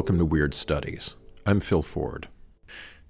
[0.00, 1.14] welcome to Weird Studies.
[1.44, 2.28] I'm Phil Ford.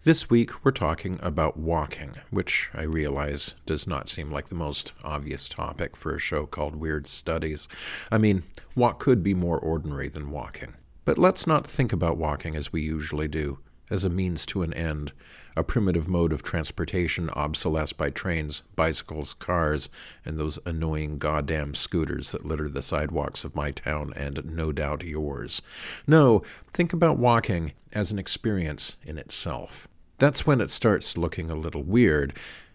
[0.02, 4.92] This week we're talking about walking, which I realize does not seem like the most
[5.04, 7.68] obvious topic for a show called Weird Studies.
[8.10, 8.42] I mean,
[8.74, 10.74] what could be more ordinary than walking?
[11.04, 14.72] But let's not think about walking as we usually do as a means to an
[14.72, 15.12] end,
[15.56, 19.90] a primitive mode of transportation obsolesced by trains, bicycles, cars,
[20.24, 25.02] and those annoying goddamn scooters that litter the sidewalks of my town and no doubt
[25.02, 25.60] yours.
[26.06, 29.88] No, think about walking as an experience in itself.
[30.18, 32.34] That's when it starts looking a little weird.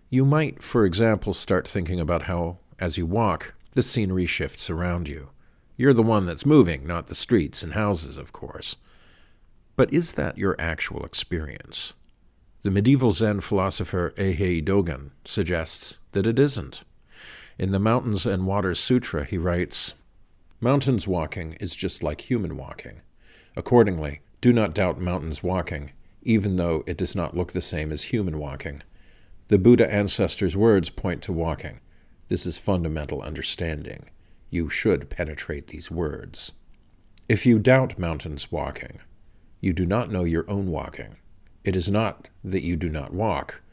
[0.10, 5.08] You might, for example, start thinking about how, as you walk, the scenery shifts around
[5.08, 5.30] you.
[5.78, 8.78] You're the one that's moving, not the streets and houses, of course.
[9.76, 11.94] But is that your actual experience?
[12.62, 16.84] The medieval Zen philosopher Eihei Dogen suggests that it isn't.
[17.58, 19.94] In the Mountains and Waters Sutra, he writes
[20.60, 23.02] Mountains walking is just like human walking.
[23.56, 25.92] Accordingly, do not doubt mountains walking,
[26.24, 28.82] even though it does not look the same as human walking.
[29.48, 31.80] The Buddha ancestors' words point to walking.
[32.30, 34.10] This is fundamental understanding.
[34.50, 36.54] You should penetrate these words.
[37.30, 39.02] If you doubt mountains walking,
[39.66, 41.16] you do not know your own walking.
[41.64, 43.64] It is not that you do not walk,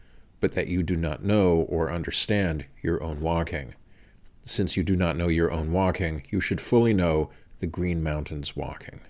[0.41, 3.75] but that you do not know or understand your own walking.
[4.42, 7.29] Since you do not know your own walking, you should fully know
[7.61, 9.01] the Green Mountains walking.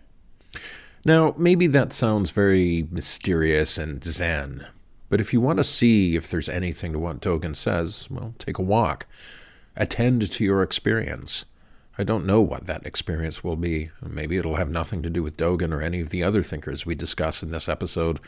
[1.06, 4.66] Now, maybe that sounds very mysterious and zen,
[5.08, 8.58] but if you want to see if there's anything to what Dogen says, well, take
[8.58, 9.06] a walk.
[9.76, 11.44] Attend to your experience.
[12.02, 13.90] I don't know what that experience will be.
[14.04, 16.96] Maybe it'll have nothing to do with Dogen or any of the other thinkers we
[16.96, 18.18] discuss in this episode.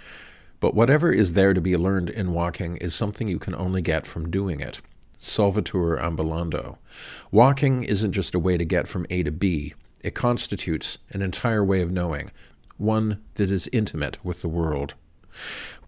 [0.61, 4.07] But whatever is there to be learned in walking is something you can only get
[4.07, 4.81] from doing it.
[5.19, 6.79] Solvitur ambulando.
[7.33, 11.65] Walking isn't just a way to get from A to B, it constitutes an entire
[11.65, 12.31] way of knowing,
[12.77, 14.95] one that is intimate with the world.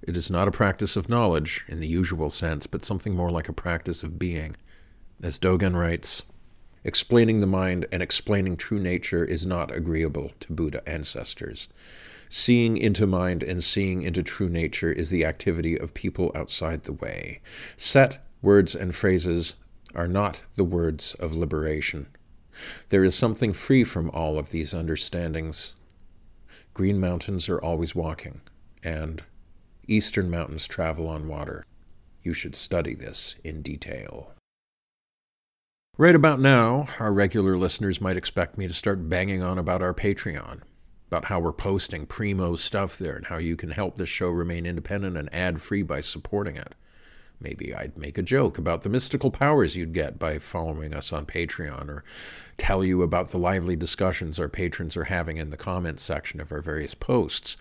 [0.03, 3.49] It is not a practice of knowledge in the usual sense, but something more like
[3.49, 4.57] a practice of being.
[5.23, 6.25] As Dogen writes,
[6.87, 11.67] Explaining the mind and explaining true nature is not agreeable to Buddha ancestors.
[12.29, 16.93] Seeing into mind and seeing into true nature is the activity of people outside the
[16.93, 17.41] way.
[17.77, 19.57] Set words and phrases
[19.97, 22.07] are not the words of liberation.
[22.91, 25.75] There is something free from all of these understandings.
[26.73, 28.43] Green mountains are always walking,
[28.85, 29.25] and
[29.89, 31.67] eastern mountains travel on water.
[32.23, 34.36] You should study this in detail.
[35.99, 39.95] Right about now, our regular listeners might expect me to start banging on about our
[39.95, 40.61] Patreon,
[41.07, 44.67] about how we're posting primo stuff there and how you can help this show remain
[44.67, 46.75] independent and ad free by supporting it.
[47.41, 51.25] Maybe I'd make a joke about the mystical powers you'd get by following us on
[51.25, 52.05] Patreon, or
[52.59, 56.53] tell you about the lively discussions our patrons are having in the comments section of
[56.53, 57.57] our various posts.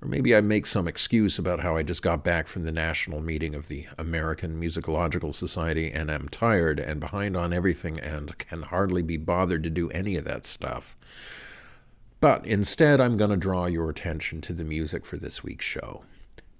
[0.00, 3.20] Or maybe I make some excuse about how I just got back from the national
[3.20, 8.62] meeting of the American Musicological Society and am tired and behind on everything and can
[8.62, 10.96] hardly be bothered to do any of that stuff.
[12.20, 16.04] But instead, I'm going to draw your attention to the music for this week's show.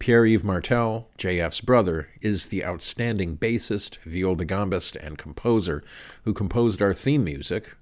[0.01, 5.83] Pierre Yves Martel, JF's brother, is the outstanding bassist, viol de gambist, and composer
[6.25, 7.75] who composed our theme music,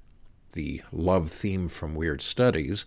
[0.53, 2.87] the love theme from Weird Studies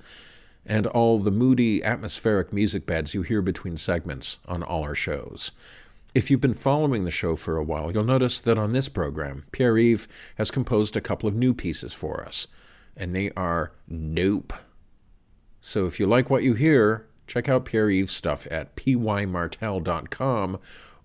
[0.66, 5.52] and all the moody, atmospheric music beds you hear between segments on all our shows.
[6.16, 9.46] If you've been following the show for a while, you'll notice that on this program,
[9.52, 10.08] Pierre Yves
[10.38, 12.48] has composed a couple of new pieces for us,
[12.98, 14.54] and they are nope.
[15.62, 20.60] So if you like what you hear, check out Pierre Yves' stuff at pymartel.com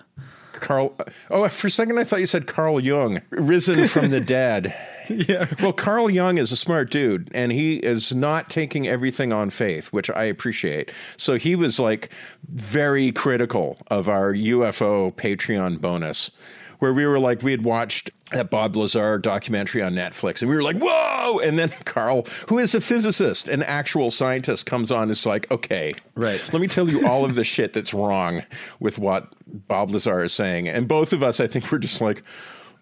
[0.52, 0.94] Carl.
[0.98, 4.74] Uh, oh, for a second I thought you said Carl Jung, risen from the dead.
[5.08, 5.46] Yeah.
[5.60, 9.88] Well, Carl Jung is a smart dude, and he is not taking everything on faith,
[9.88, 10.90] which I appreciate.
[11.16, 12.10] So he was like
[12.48, 16.30] very critical of our UFO Patreon bonus,
[16.78, 20.56] where we were like, we had watched that Bob Lazar documentary on Netflix, and we
[20.56, 21.38] were like, whoa!
[21.40, 25.50] And then Carl, who is a physicist, an actual scientist, comes on and is like,
[25.50, 26.40] okay, Right.
[26.52, 28.42] let me tell you all of the shit that's wrong
[28.80, 30.68] with what Bob Lazar is saying.
[30.68, 32.22] And both of us, I think, were just like,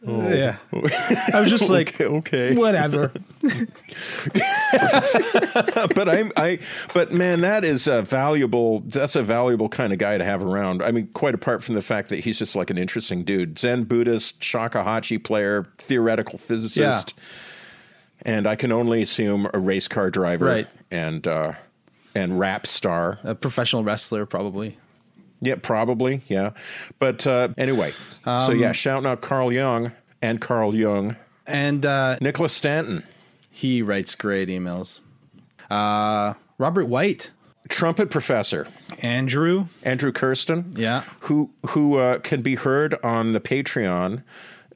[0.07, 0.57] Yeah.
[1.33, 2.55] I was just like, okay.
[2.55, 3.13] whatever.
[5.95, 6.59] but I'm I
[6.95, 10.83] but man, that is a valuable that's a valuable kind of guy to have around.
[10.83, 13.59] I mean, quite apart from the fact that he's just like an interesting dude.
[13.59, 17.15] Zen Buddhist, shakuhachi player, theoretical physicist.
[18.23, 20.67] And I can only assume a race car driver Right.
[20.91, 21.53] and uh
[22.15, 23.19] and rap star.
[23.25, 24.79] A professional wrestler, probably.
[25.41, 26.23] Yeah, probably.
[26.29, 26.51] Yeah.
[26.99, 27.93] But uh anyway.
[28.25, 29.93] so yeah, shouting out Carl Young
[30.23, 31.17] and Carl Young.
[31.47, 33.05] And uh, Nicholas Stanton.
[33.51, 34.99] he writes great emails.
[35.71, 37.31] Uh, Robert White.
[37.69, 38.67] Trumpet professor.
[39.03, 39.67] Andrew.
[39.83, 41.03] Andrew Kirsten, Yeah.
[41.21, 44.23] who who uh, can be heard on the Patreon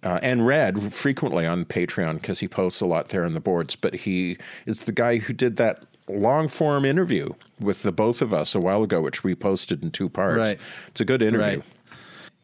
[0.03, 3.77] uh, and read frequently on Patreon because he posts a lot there on the boards.
[3.77, 8.33] But he is the guy who did that long form interview with the both of
[8.35, 10.51] us a while ago, which we posted in two parts.
[10.51, 10.59] Right.
[10.89, 11.59] It's a good interview.
[11.59, 11.63] Right.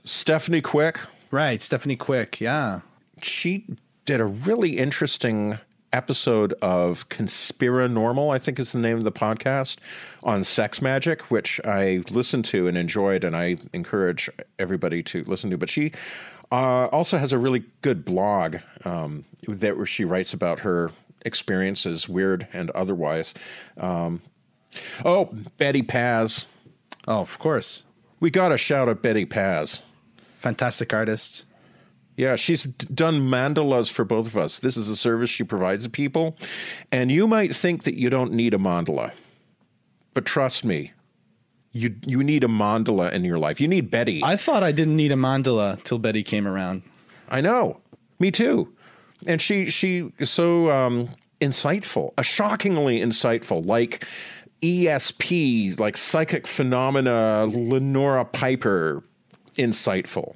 [0.05, 1.61] Stephanie Quick, Right.
[1.61, 2.41] Stephanie Quick.
[2.41, 2.81] Yeah.
[3.23, 3.67] she
[4.05, 5.59] did a really interesting
[5.93, 9.79] episode of Conspirinormal, I think is the name of the podcast,
[10.23, 14.29] on sex magic, which I listened to and enjoyed, and I encourage
[14.59, 15.59] everybody to listen to.
[15.59, 15.93] But she
[16.53, 20.93] uh, also has a really good blog um, that where she writes about her
[21.25, 23.35] experiences, weird and otherwise.
[23.77, 24.23] Um,
[25.05, 26.47] oh, Betty Paz.
[27.09, 27.83] Oh, of course.
[28.21, 29.83] We got to shout out Betty Paz.
[30.39, 31.45] Fantastic artist.
[32.17, 34.59] Yeah, she's done mandalas for both of us.
[34.59, 36.37] This is a service she provides to people.
[36.91, 39.13] And you might think that you don't need a mandala.
[40.15, 40.93] But trust me,
[41.73, 43.61] you you need a mandala in your life.
[43.61, 44.23] You need Betty.
[44.25, 46.83] I thought I didn't need a mandala till Betty came around.
[47.29, 47.81] I know.
[48.19, 48.75] Me too.
[49.27, 51.09] And she she is so um
[51.41, 54.07] insightful, a shockingly insightful, like
[54.63, 59.03] ESP, like psychic phenomena, Leonora Piper
[59.55, 60.35] insightful.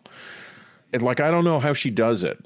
[0.93, 2.39] And like I don't know how she does it.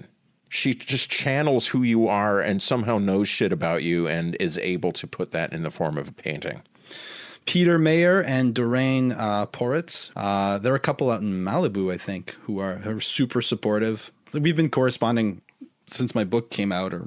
[0.48, 4.92] She just channels who you are and somehow knows shit about you and is able
[4.92, 6.62] to put that in the form of a painting.
[7.46, 10.10] Peter Mayer and Doreen uh, Poritz.
[10.16, 13.42] Uh, there are a couple out in Malibu, I think, who are, who are super
[13.42, 14.12] supportive.
[14.32, 15.42] We've been corresponding
[15.86, 17.06] since my book came out or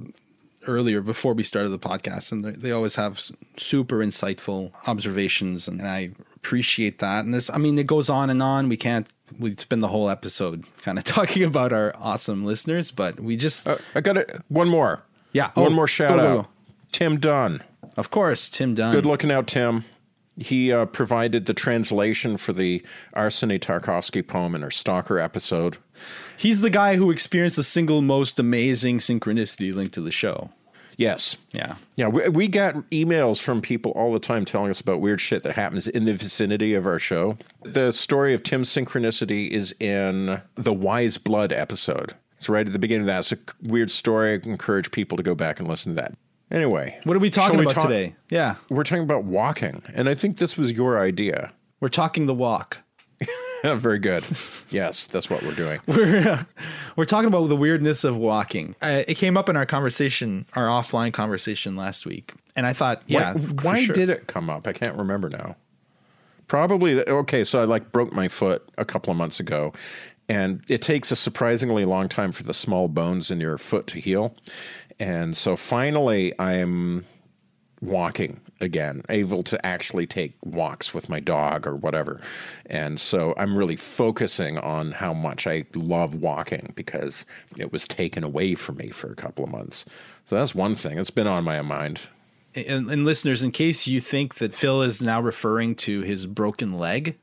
[0.67, 3.21] earlier before we started the podcast, and they, they always have
[3.57, 7.23] super insightful observations, and I appreciate that.
[7.25, 8.67] And there's, I mean, it goes on and on.
[8.69, 9.07] We can't.
[9.39, 13.67] We spend the whole episode kind of talking about our awesome listeners, but we just,
[13.67, 14.41] Uh, I got it.
[14.49, 15.03] One more.
[15.33, 15.51] Yeah.
[15.53, 16.47] One Oh, more go, shout go, out.
[16.91, 17.63] Tim Dunn.
[17.97, 18.93] of course, Tim Dunn.
[18.93, 19.83] Good looking out, Tim.
[20.37, 22.83] He uh, provided the translation for the
[23.15, 25.77] Arseny Tarkovsky poem in our Stalker episode.
[26.37, 30.51] He's the guy who experienced the single most amazing synchronicity linked to the show.
[30.97, 31.37] Yes.
[31.51, 31.75] Yeah.
[31.95, 35.43] Yeah, we, we got emails from people all the time telling us about weird shit
[35.43, 37.37] that happens in the vicinity of our show.
[37.63, 42.13] The story of Tim's synchronicity is in the Wise Blood episode.
[42.39, 43.19] It's right at the beginning of that.
[43.19, 44.33] It's a weird story.
[44.33, 46.13] I encourage people to go back and listen to that.
[46.49, 48.15] Anyway, What are we talking about talk- today?
[48.29, 48.55] Yeah.
[48.69, 51.51] We're talking about walking, and I think this was your idea.
[51.79, 52.79] We're talking the walk.
[53.75, 54.23] Very good.
[54.69, 55.79] yes, that's what we're doing.
[55.87, 56.45] We're
[56.95, 58.75] we're talking about the weirdness of walking.
[58.81, 62.33] Uh, it came up in our conversation, our offline conversation last week.
[62.55, 63.33] And I thought, yeah.
[63.33, 63.95] why, why sure.
[63.95, 64.67] did it come up?
[64.67, 65.55] I can't remember now.
[66.47, 67.43] Probably okay.
[67.43, 69.73] So I like broke my foot a couple of months ago,
[70.29, 73.99] and it takes a surprisingly long time for the small bones in your foot to
[73.99, 74.35] heal.
[74.99, 77.05] And so finally, I'm
[77.81, 82.21] walking again, able to actually take walks with my dog or whatever.
[82.65, 87.25] And so I'm really focusing on how much I love walking because
[87.57, 89.85] it was taken away from me for a couple of months.
[90.25, 90.97] So that's one thing.
[90.97, 92.01] It's been on my mind.
[92.55, 96.77] And, and listeners, in case you think that Phil is now referring to his broken
[96.77, 97.17] leg,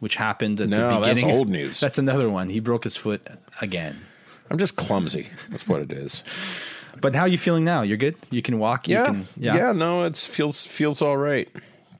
[0.00, 1.28] which happened at no, the beginning.
[1.28, 1.80] that's old news.
[1.84, 2.50] That's another one.
[2.50, 3.26] He broke his foot
[3.62, 4.00] again.
[4.50, 5.30] I'm just clumsy.
[5.48, 6.22] That's what it is.
[7.00, 7.82] But how are you feeling now?
[7.82, 8.16] You're good.
[8.30, 8.88] You can walk.
[8.88, 9.72] Yeah, You can, yeah, yeah.
[9.72, 11.48] No, it feels feels all right.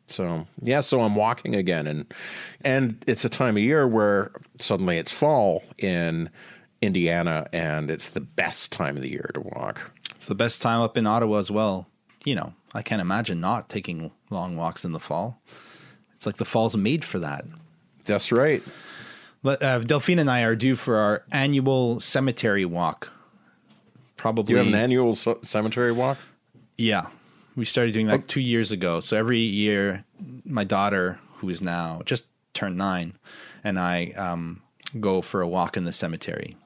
[0.07, 2.13] So yeah, so I'm walking again, and
[2.65, 6.31] and it's a time of year where suddenly it's fall in
[6.83, 9.93] Indiana, and it's the best time of the year to walk.
[10.15, 11.87] It's the best time up in Ottawa as well.
[12.25, 15.41] You know, I can't imagine not taking long walks in the fall.
[16.17, 17.45] It's like the fall's made for that.
[18.05, 18.63] That's right.
[19.45, 23.13] Uh, Delphine and I are due for our annual cemetery walk.
[24.25, 24.45] Probably.
[24.45, 26.17] Do you have an annual c- cemetery walk?
[26.79, 27.09] Yeah.
[27.57, 28.25] We started doing that oh.
[28.27, 29.01] two years ago.
[29.01, 30.07] So every year,
[30.47, 33.19] my daughter, who is now just turned nine,
[33.63, 34.63] and I um,
[34.99, 36.57] go for a walk in the cemetery.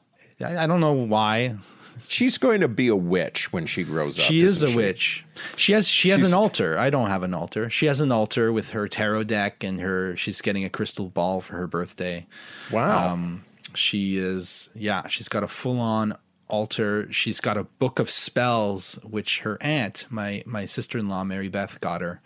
[0.40, 1.56] I, I don't know why.
[2.00, 4.24] She's going to be a witch when she grows up.
[4.26, 4.76] She is a she?
[4.76, 5.24] witch.
[5.56, 6.78] She has she has she's, an altar.
[6.78, 7.68] I don't have an altar.
[7.70, 10.16] She has an altar with her tarot deck and her.
[10.16, 12.28] She's getting a crystal ball for her birthday.
[12.70, 13.14] Wow.
[13.14, 15.08] Um, she is yeah.
[15.08, 16.16] She's got a full on
[16.48, 17.10] altar.
[17.12, 21.48] She's got a book of spells which her aunt, my my sister in law Mary
[21.48, 22.20] Beth, got her,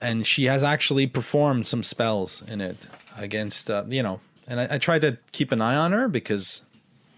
[0.00, 4.20] and she has actually performed some spells in it against uh, you know.
[4.46, 6.62] And I, I tried to keep an eye on her because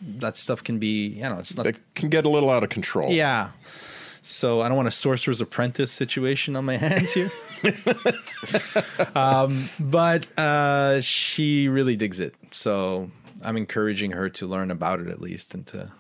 [0.01, 1.67] that stuff can be, you know, it's not.
[1.67, 3.11] It can get a little out of control.
[3.11, 3.51] Yeah.
[4.23, 7.31] So I don't want a sorcerer's apprentice situation on my hands here.
[9.15, 12.35] um, but uh, she really digs it.
[12.53, 13.11] So
[13.43, 15.93] I'm encouraging her to learn about it at least and to.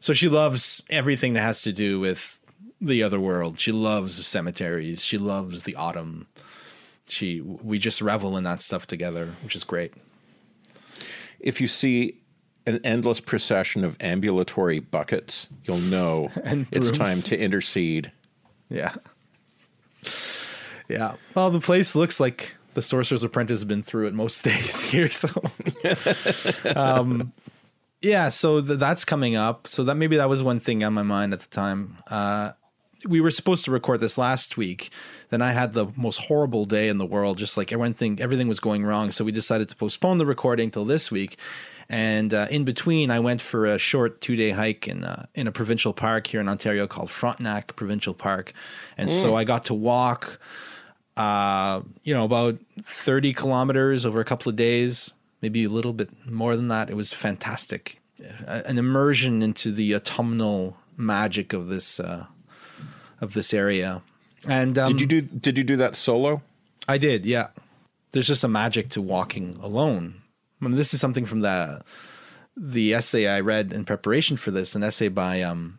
[0.00, 2.38] So she loves everything that has to do with
[2.80, 3.58] the other world.
[3.60, 5.04] She loves the cemeteries.
[5.04, 6.26] She loves the autumn.
[7.06, 9.94] She we just revel in that stuff together, which is great.
[11.40, 12.20] If you see
[12.66, 16.30] an endless procession of ambulatory buckets, you'll know
[16.70, 18.12] it's time to intercede.
[18.68, 18.94] Yeah.
[20.88, 21.14] Yeah.
[21.34, 25.10] Well, the place looks like the Sorcerer's Apprentice has been through it most days here.
[25.10, 25.28] So,
[26.76, 27.32] um,
[28.02, 28.28] yeah.
[28.28, 29.66] So th- that's coming up.
[29.66, 31.98] So that maybe that was one thing on my mind at the time.
[32.08, 32.52] Uh,
[33.08, 34.90] we were supposed to record this last week.
[35.30, 37.38] Then I had the most horrible day in the world.
[37.38, 39.10] Just like everything, everything was going wrong.
[39.10, 41.38] So we decided to postpone the recording till this week.
[41.90, 45.48] And uh, in between, I went for a short two day hike in uh, in
[45.48, 48.52] a provincial park here in Ontario called Frontenac Provincial Park,
[48.96, 49.20] and mm.
[49.20, 50.38] so I got to walk,
[51.16, 56.10] uh, you know, about thirty kilometers over a couple of days, maybe a little bit
[56.26, 56.90] more than that.
[56.90, 58.00] It was fantastic,
[58.46, 62.26] an immersion into the autumnal magic of this uh,
[63.20, 64.02] of this area.
[64.48, 66.42] And um, did you do did you do that solo?
[66.88, 67.48] I did, yeah.
[68.12, 70.20] There's just a magic to walking alone
[70.60, 71.82] I mean, this is something from the
[72.56, 75.78] the essay I read in preparation for this, an essay by um,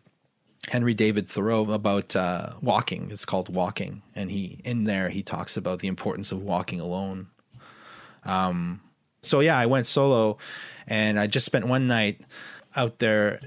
[0.68, 3.08] Henry David Thoreau about uh, walking.
[3.10, 7.28] It's called Walking, and he in there he talks about the importance of walking alone.
[8.24, 8.80] Um,
[9.22, 10.38] so yeah, I went solo,
[10.86, 12.20] and I just spent one night
[12.76, 13.40] out there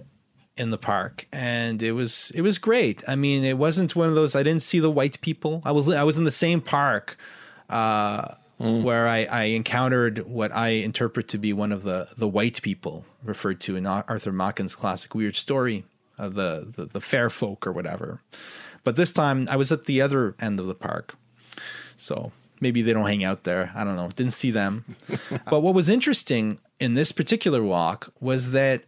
[0.58, 4.16] in the park and it was it was great i mean it wasn't one of
[4.16, 7.18] those i didn't see the white people i was i was in the same park
[7.70, 8.84] uh, mm.
[8.84, 13.06] where I, I, encountered what I interpret to be one of the, the white people
[13.24, 15.86] referred to in Arthur Machen's classic weird story
[16.18, 18.22] of the, the, the fair folk or whatever.
[18.84, 21.16] But this time I was at the other end of the park.
[21.98, 23.72] So maybe they don't hang out there.
[23.76, 24.10] I don't know.
[24.10, 24.96] Didn't see them.
[25.50, 28.84] but what was interesting in this particular walk was that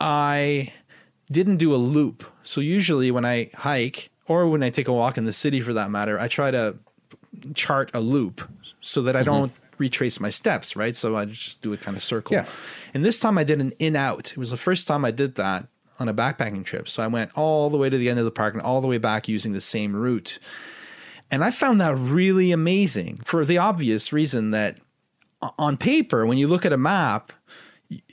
[0.00, 0.72] I
[1.30, 2.24] didn't do a loop.
[2.42, 5.72] So usually when I hike or when I take a walk in the city for
[5.74, 6.76] that matter, I try to
[7.54, 8.48] chart a loop
[8.80, 9.26] so that I mm-hmm.
[9.26, 10.96] don't retrace my steps, right?
[10.96, 12.34] So I just do a kind of circle.
[12.34, 12.46] Yeah.
[12.94, 14.32] And this time I did an in out.
[14.32, 15.68] It was the first time I did that
[15.98, 16.88] on a backpacking trip.
[16.88, 18.86] So I went all the way to the end of the park and all the
[18.86, 20.38] way back using the same route.
[21.30, 24.78] And I found that really amazing for the obvious reason that
[25.58, 27.32] on paper, when you look at a map,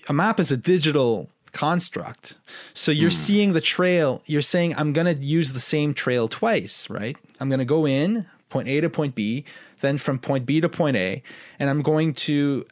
[0.09, 2.37] a map is a digital construct.
[2.73, 3.13] So you're mm.
[3.13, 7.15] seeing the trail, you're saying, I'm going to use the same trail twice, right?
[7.39, 9.45] I'm going to go in, point A to point B,
[9.81, 11.21] then from point B to point A,
[11.59, 12.65] and I'm going to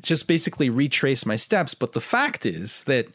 [0.00, 1.74] just basically retrace my steps.
[1.74, 3.08] But the fact is that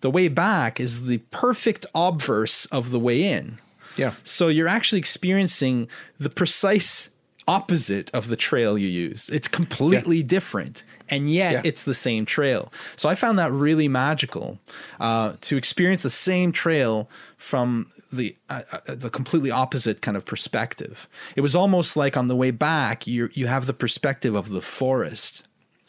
[0.00, 3.58] the way back is the perfect obverse of the way in.
[3.96, 4.14] Yeah.
[4.22, 5.88] So you're actually experiencing
[6.18, 7.10] the precise
[7.48, 9.28] opposite of the trail you use.
[9.28, 10.24] It's completely yeah.
[10.24, 11.62] different, and yet yeah.
[11.64, 12.72] it's the same trail.
[12.96, 14.58] So I found that really magical
[14.98, 20.24] uh, to experience the same trail from the uh, uh, the completely opposite kind of
[20.24, 21.08] perspective.
[21.36, 24.62] It was almost like on the way back, you you have the perspective of the
[24.62, 25.46] forest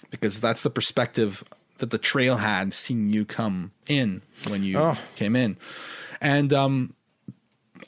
[0.10, 1.44] because that's the perspective
[1.80, 4.98] that the trail had seeing you come in when you oh.
[5.16, 5.58] came in,
[6.22, 6.94] and um,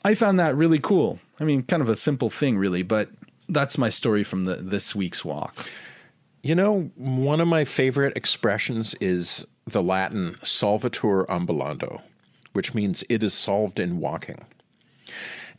[0.04, 1.18] I found that really cool.
[1.38, 3.10] I mean, kind of a simple thing, really, but
[3.48, 5.66] that's my story from the this week's walk.
[6.42, 12.02] You know, one of my favorite expressions is the Latin solvitur ambulando,
[12.52, 14.44] which means it is solved in walking.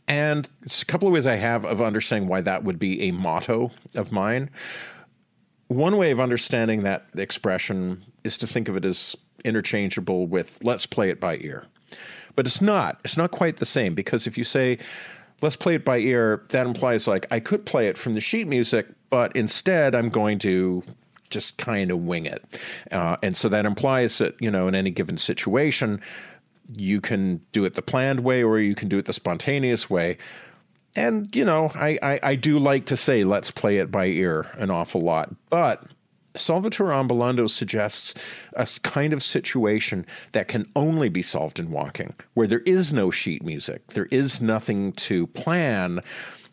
[0.08, 3.12] And it's a couple of ways I have of understanding why that would be a
[3.12, 4.50] motto of mine.
[5.68, 10.86] One way of understanding that expression is to think of it as interchangeable with let's
[10.86, 11.66] play it by ear.
[12.34, 13.00] But it's not.
[13.04, 14.78] It's not quite the same because if you say
[15.42, 18.46] let's play it by ear, that implies like I could play it from the sheet
[18.46, 20.82] music, but instead I'm going to
[21.28, 22.44] just kind of wing it.
[22.90, 26.00] Uh, and so that implies that, you know, in any given situation,
[26.76, 30.16] you can do it the planned way or you can do it the spontaneous way.
[30.94, 34.50] And, you know, I, I, I do like to say let's play it by ear
[34.58, 35.34] an awful lot.
[35.48, 35.82] But
[36.34, 38.14] Solvitur ambulando suggests
[38.54, 43.10] a kind of situation that can only be solved in walking, where there is no
[43.10, 46.00] sheet music, there is nothing to plan.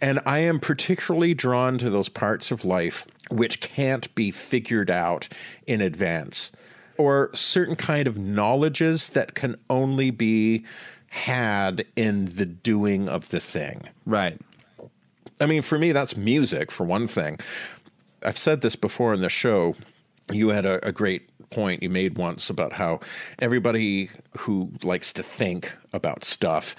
[0.01, 5.27] And I am particularly drawn to those parts of life which can't be figured out
[5.67, 6.51] in advance,
[6.97, 10.65] or certain kind of knowledges that can only be
[11.09, 13.83] had in the doing of the thing.
[14.05, 14.39] Right.
[15.41, 17.39] I mean, for me, that's music, for one thing.
[18.23, 19.75] I've said this before in the show.
[20.31, 22.99] You had a, a great point you made once about how
[23.39, 24.09] everybody
[24.39, 26.75] who likes to think about stuff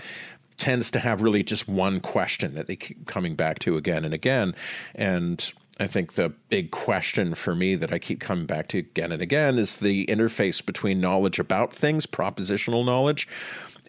[0.56, 4.14] tends to have really just one question that they keep coming back to again and
[4.14, 4.54] again.
[4.94, 9.10] And I think the big question for me that I keep coming back to again
[9.10, 13.26] and again is the interface between knowledge about things, propositional knowledge,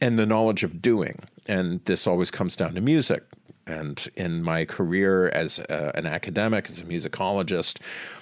[0.01, 1.19] and the knowledge of doing.
[1.47, 3.23] And this always comes down to music.
[3.71, 7.79] And in my career as a, an academic, as a musicologist,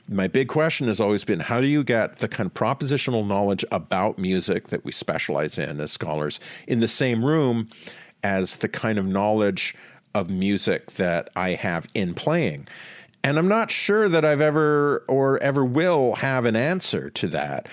[0.07, 3.65] my big question has always been how do you get the kind of propositional knowledge
[3.71, 7.67] about music that we specialize in as scholars in the same room
[8.23, 9.75] as the kind of knowledge
[10.13, 12.67] of music that I have in playing?
[13.23, 17.67] And I'm not sure that I've ever or ever will have an answer to that.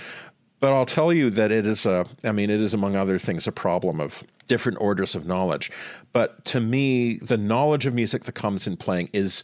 [0.60, 3.46] But I'll tell you that it is a, I mean, it is among other things
[3.46, 5.70] a problem of different orders of knowledge.
[6.12, 9.42] But to me, the knowledge of music that comes in playing is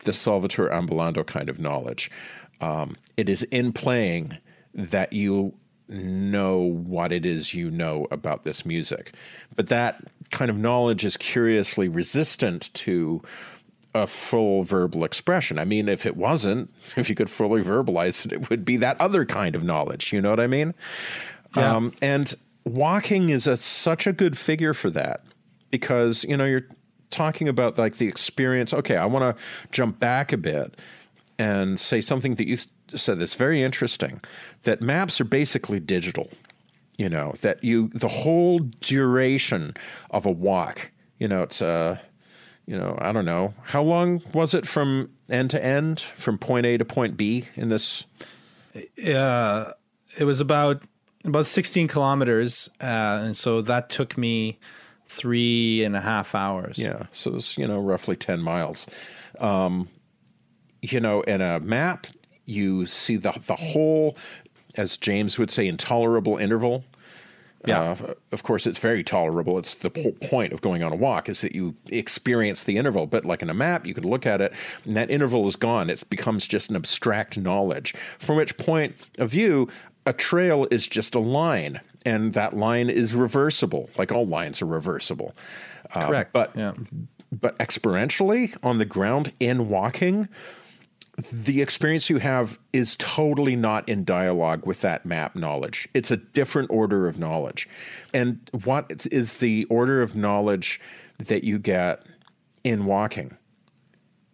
[0.00, 2.10] the solvitur ambulando kind of knowledge.
[2.60, 4.38] Um, it is in playing
[4.74, 5.54] that you
[5.88, 9.12] know what it is you know about this music.
[9.54, 13.22] But that kind of knowledge is curiously resistant to
[13.94, 15.58] a full verbal expression.
[15.58, 19.00] I mean, if it wasn't, if you could fully verbalize it, it would be that
[19.00, 20.12] other kind of knowledge.
[20.12, 20.74] You know what I mean?
[21.56, 21.76] Yeah.
[21.76, 25.24] Um, and walking is a, such a good figure for that
[25.70, 26.68] because, you know, you're
[27.10, 28.72] talking about like the experience.
[28.72, 30.76] Okay, I want to jump back a bit
[31.38, 32.58] and say something that you
[32.94, 34.20] said that's very interesting
[34.62, 36.30] that maps are basically digital.
[36.96, 39.74] You know, that you, the whole duration
[40.10, 41.96] of a walk, you know, it's a, uh,
[42.66, 43.52] you know, I don't know.
[43.64, 47.68] How long was it from end to end, from point A to point B in
[47.68, 48.04] this?
[49.04, 49.72] Uh,
[50.16, 50.82] it was about
[51.24, 52.68] about 16 kilometers.
[52.80, 54.58] Uh, and so that took me
[55.06, 56.78] three and a half hours.
[56.78, 57.06] Yeah.
[57.12, 58.86] So it's, you know, roughly 10 miles.
[59.38, 59.88] Um,
[60.82, 62.06] you know, in a map,
[62.44, 64.16] you see the, the whole,
[64.76, 66.84] as James would say, intolerable interval
[67.66, 67.92] yeah.
[67.92, 69.58] Uh, of course, it's very tolerable.
[69.58, 73.06] It's the whole point of going on a walk is that you experience the interval.
[73.06, 74.52] But like in a map, you can look at it,
[74.84, 75.88] and that interval is gone.
[75.90, 77.94] It becomes just an abstract knowledge.
[78.18, 79.68] From which point of view,
[80.06, 83.90] a trail is just a line, and that line is reversible.
[83.96, 85.34] Like all lines are reversible.
[85.94, 86.32] Uh, Correct.
[86.32, 86.72] but yeah.
[87.32, 90.28] but experientially on the ground in walking
[91.16, 95.88] the experience you have is totally not in dialogue with that map knowledge.
[95.94, 97.68] It's a different order of knowledge.
[98.12, 100.80] And what is the order of knowledge
[101.18, 102.02] that you get
[102.64, 103.36] in walking?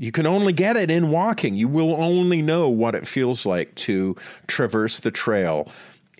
[0.01, 1.57] You can only get it in walking.
[1.57, 5.69] You will only know what it feels like to traverse the trail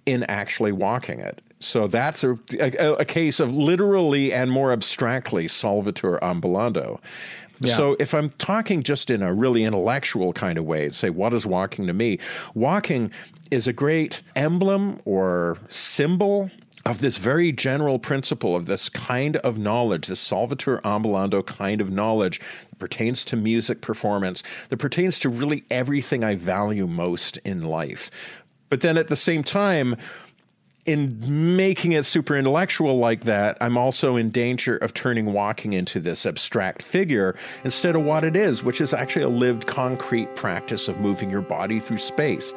[0.05, 1.41] in actually walking it.
[1.61, 7.01] So that's a, a, a case of literally and more abstractly solvitur ambulando.
[7.61, 7.75] Yeah.
[7.75, 11.47] So if I'm talking just in a really intellectual kind of way, say, what is
[11.47, 12.19] walking to me?
[12.53, 13.11] Walking
[13.51, 16.51] is a great emblem or symbol
[16.87, 21.91] of this very general principle of this kind of knowledge, this solvitur ambulando kind of
[21.91, 22.41] knowledge
[22.71, 28.11] that pertains to music performance, that pertains to really everything I value most in life.
[28.71, 29.97] But then at the same time,
[30.87, 36.01] in making it super intellectual like that, I'm also in danger of turning walking into
[36.01, 40.89] this abstract figure instead of what it is, which is actually a lived, concrete practice
[40.89, 42.55] of moving your body through space.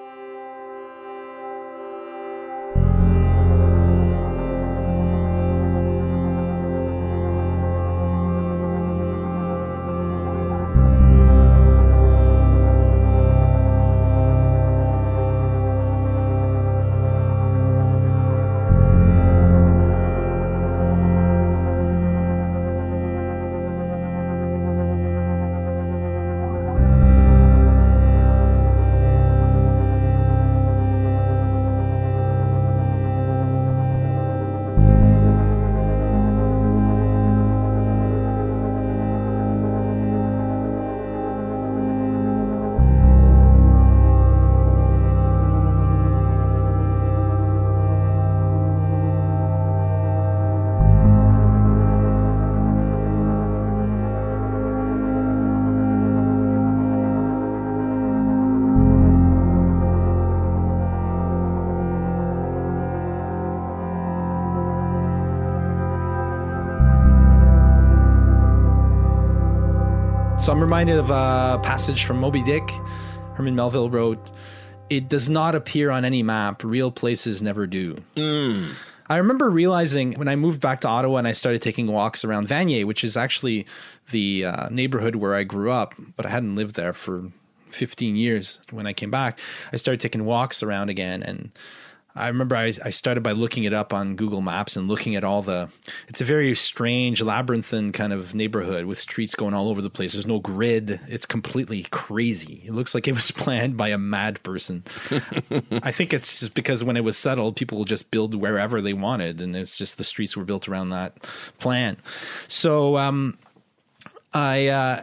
[70.43, 72.69] So I'm reminded of a passage from Moby Dick.
[73.35, 74.29] Herman Melville wrote,
[74.89, 76.65] It does not appear on any map.
[76.65, 78.03] Real places never do.
[79.07, 82.49] I remember realizing when I moved back to Ottawa and I started taking walks around
[82.49, 83.65] Vanier, which is actually
[84.11, 87.31] the uh, neighborhood where I grew up, but I hadn't lived there for
[87.69, 88.59] 15 years.
[88.69, 89.39] When I came back,
[89.71, 91.23] I started taking walks around again.
[91.23, 91.51] And
[92.15, 95.23] I remember I, I started by looking it up on Google Maps and looking at
[95.23, 95.69] all the.
[96.07, 100.13] It's a very strange labyrinthine kind of neighborhood with streets going all over the place.
[100.13, 100.99] There's no grid.
[101.07, 102.61] It's completely crazy.
[102.65, 104.83] It looks like it was planned by a mad person.
[105.71, 108.93] I think it's just because when it was settled, people will just build wherever they
[108.93, 111.19] wanted, and it's just the streets were built around that
[111.57, 111.97] plan.
[112.47, 113.39] So um,
[114.35, 115.01] I uh,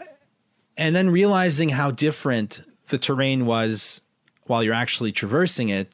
[0.77, 4.01] and then realizing how different the terrain was
[4.45, 5.91] while you're actually traversing it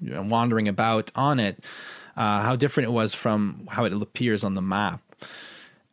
[0.00, 1.62] wandering about on it,
[2.16, 5.00] uh, how different it was from how it appears on the map.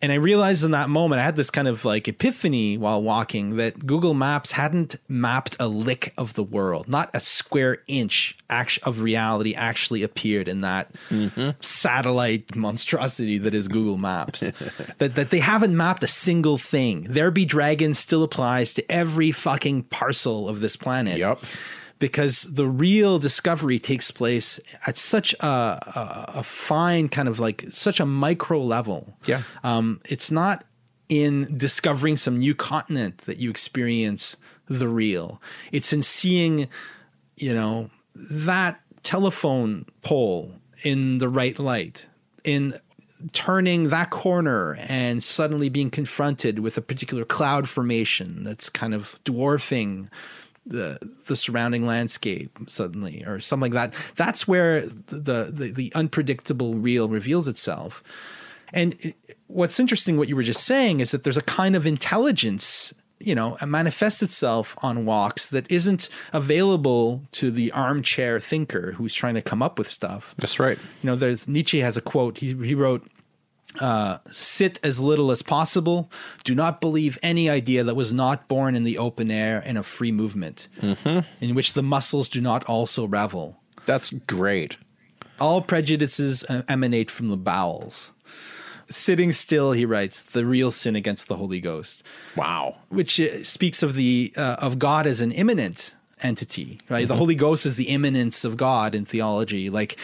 [0.04, 3.58] And I realized in that moment, I had this kind of like epiphany while walking
[3.58, 8.36] that Google Maps hadn't mapped a lick of the world, not a square inch
[8.84, 11.52] of reality actually appeared in that mm-hmm.
[11.62, 14.40] satellite monstrosity that is Google Maps.
[14.98, 17.04] that, that they haven't mapped a single thing.
[17.04, 21.20] There be dragons still applies to every fucking parcel of this planet.
[21.20, 21.44] Yep
[22.02, 27.64] because the real discovery takes place at such a, a, a, fine kind of like
[27.70, 29.16] such a micro level.
[29.28, 29.44] Yeah.
[29.64, 30.66] Um, it's not
[31.10, 34.36] in discovering some new continent that you experience
[34.68, 35.40] the real.
[35.72, 36.68] It's in seeing,
[37.38, 42.08] you know, that telephone pole in the right light,
[42.44, 42.74] in
[43.32, 49.20] turning that corner and suddenly being confronted with a particular cloud formation that's kind of
[49.24, 50.10] dwarfing
[50.72, 54.16] the the surrounding landscape suddenly or something like that.
[54.16, 58.04] That's where the the, the unpredictable real reveals itself.
[58.74, 59.16] And it,
[59.48, 63.36] what's interesting what you were just saying is that there's a kind of intelligence you
[63.36, 69.42] know manifests itself on walks that isn't available to the armchair thinker who's trying to
[69.42, 70.34] come up with stuff.
[70.38, 70.80] That's right.
[71.04, 73.08] You know there's nietzsche has a quote he, he wrote
[73.80, 76.12] uh, sit as little as possible.
[76.44, 79.84] Do not believe any idea that was not born in the open air in a
[79.84, 81.20] free movement, mm-hmm.
[81.44, 83.62] in which the muscles do not also revel.
[83.86, 84.78] That's great.
[85.40, 88.12] All prejudices uh, emanate from the bowels.
[88.90, 92.04] Sitting still, he writes, the real sin against the Holy Ghost.
[92.36, 92.76] Wow.
[92.90, 97.02] Which uh, speaks of the uh, of God as an immanent entity, right?
[97.02, 97.08] Mm-hmm.
[97.08, 99.70] The Holy Ghost is the immanence of God in theology.
[99.70, 99.98] Like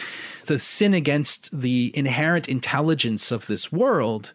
[0.46, 4.32] the sin against the inherent intelligence of this world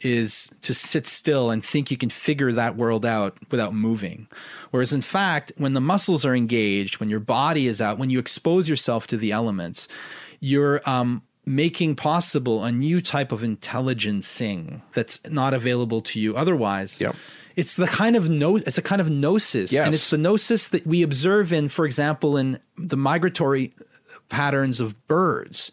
[0.00, 4.28] is to sit still and think you can figure that world out without moving.
[4.70, 8.18] Whereas in fact, when the muscles are engaged, when your body is out, when you
[8.18, 9.88] expose yourself to the elements,
[10.40, 17.00] you're um, making possible a new type of intelligencing that's not available to you otherwise.
[17.00, 17.14] Yep.
[17.56, 19.72] It's the kind of no it's a kind of gnosis.
[19.72, 19.84] Yes.
[19.84, 23.74] And it's the gnosis that we observe in, for example, in the migratory
[24.28, 25.70] patterns of birds,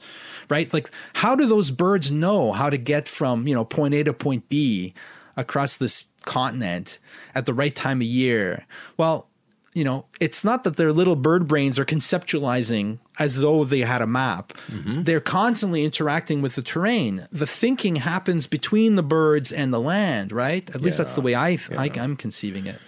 [0.50, 0.72] right?
[0.74, 4.14] Like, how do those birds know how to get from, you know, point A to
[4.14, 4.94] point B
[5.38, 7.00] across this continent
[7.34, 8.68] at the right time of year?
[8.98, 9.31] Well,
[9.74, 14.02] you know, it's not that their little bird brains are conceptualizing as though they had
[14.02, 14.54] a map.
[14.68, 15.04] Mm-hmm.
[15.04, 17.28] They're constantly interacting with the terrain.
[17.32, 20.70] The thinking happens between the birds and the land, right?
[20.76, 21.58] At least that's the way I, yeah.
[21.78, 22.80] I am conceiving it.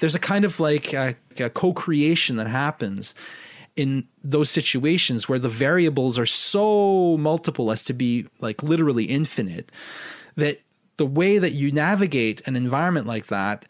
[0.00, 3.14] There's a kind of like a, a co-creation that happens
[3.76, 9.70] in those situations where the variables are so multiple as to be like literally infinite
[10.36, 10.60] that
[10.96, 13.64] the way that you navigate an environment like that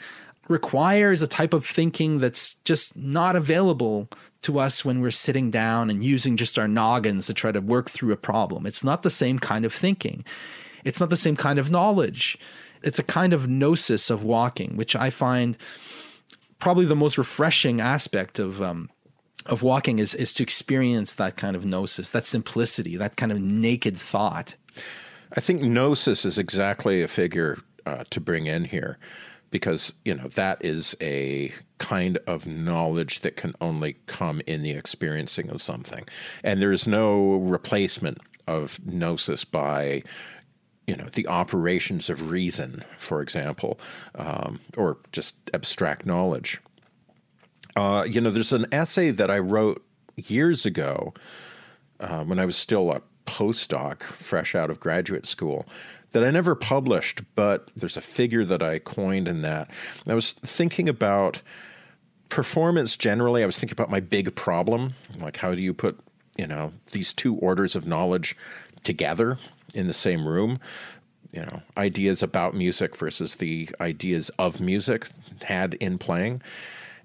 [0.48, 4.08] requires a type of thinking that's just not available
[4.42, 7.90] to us when we're sitting down and using just our noggins to try to work
[7.90, 8.66] through a problem.
[8.66, 10.24] It's not the same kind of thinking.
[10.84, 12.38] It's not the same kind of knowledge.
[12.82, 15.56] It's a kind of gnosis of walking, which I find
[16.58, 18.90] probably the most refreshing aspect of um,
[19.46, 23.40] of walking is is to experience that kind of gnosis, that simplicity, that kind of
[23.40, 24.56] naked thought.
[25.32, 28.98] I think gnosis is exactly a figure uh, to bring in here
[29.54, 34.72] because you know that is a kind of knowledge that can only come in the
[34.72, 36.08] experiencing of something.
[36.42, 40.02] And there's no replacement of gnosis by
[40.88, 43.78] you know the operations of reason for example
[44.16, 46.60] um, or just abstract knowledge.
[47.76, 49.84] Uh, you know there's an essay that i wrote
[50.16, 51.14] years ago
[52.00, 55.64] uh, when i was still a postdoc fresh out of graduate school
[56.14, 59.68] that I never published, but there's a figure that I coined in that.
[60.06, 61.40] I was thinking about
[62.28, 63.42] performance generally.
[63.42, 65.98] I was thinking about my big problem, like how do you put,
[66.36, 68.36] you know, these two orders of knowledge
[68.84, 69.40] together
[69.74, 70.60] in the same room?
[71.32, 75.08] You know, ideas about music versus the ideas of music
[75.42, 76.42] had in playing.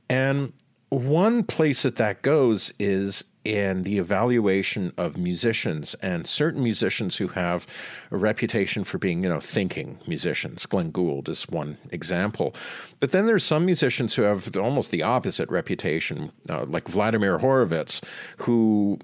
[0.08, 0.54] And
[0.90, 7.30] one place that that goes is in the evaluation of musicians and certain musicians who
[7.30, 7.66] have
[8.12, 10.66] a reputation for being, you know, thinking musicians.
[10.66, 12.54] Glenn Gould is one example.
[13.00, 18.02] But then there's some musicians who have almost the opposite reputation, uh, like Vladimir Horowitz,
[18.38, 19.00] who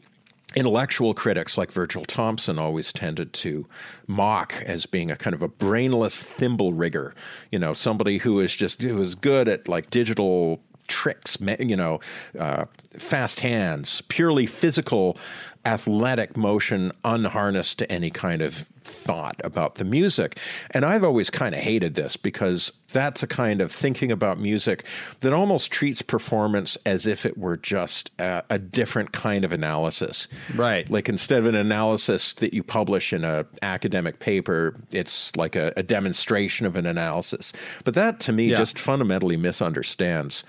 [0.56, 3.68] intellectual critics like Virgil Thomson always tended to
[4.08, 7.14] mock as being a kind of a brainless thimble rigger,
[7.52, 12.00] you know, somebody who is just who is good at like digital tricks, you know,
[12.40, 12.66] uh,
[12.98, 15.18] fast hands, purely physical,
[15.66, 20.38] athletic motion, unharnessed to any kind of thought about the music.
[20.72, 24.86] And I've always kind of hated this because that's a kind of thinking about music
[25.22, 30.28] that almost treats performance as if it were just a, a different kind of analysis.
[30.56, 30.90] Right.
[30.90, 35.74] Like instead of an analysis that you publish in a academic paper, it's like a,
[35.76, 37.54] a demonstration of an analysis.
[37.84, 38.56] But that to me yeah.
[38.56, 40.44] just fundamentally misunderstands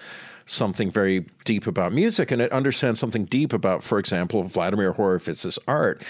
[0.47, 5.59] something very deep about music and it understands something deep about, for example, Vladimir Horowitz's
[5.69, 6.03] art.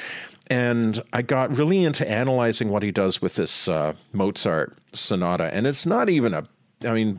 [0.49, 5.53] And I got really into analyzing what he does with this uh, Mozart sonata.
[5.53, 6.47] And it's not even a,
[6.85, 7.19] I mean,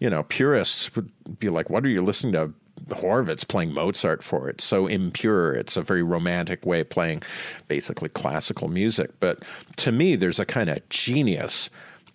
[0.00, 2.52] you know, purists would be like, what are you listening to
[2.94, 4.48] Horowitz playing Mozart for.
[4.48, 5.52] It's so impure.
[5.52, 7.22] It's a very romantic way of playing
[7.68, 9.10] basically classical music.
[9.18, 9.42] But
[9.78, 11.68] to me, there's a kind of genius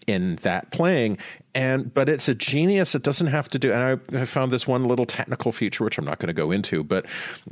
[0.07, 1.17] in that playing
[1.53, 4.67] and but it's a genius it doesn't have to do and i, I found this
[4.67, 7.05] one little technical feature which i'm not going to go into but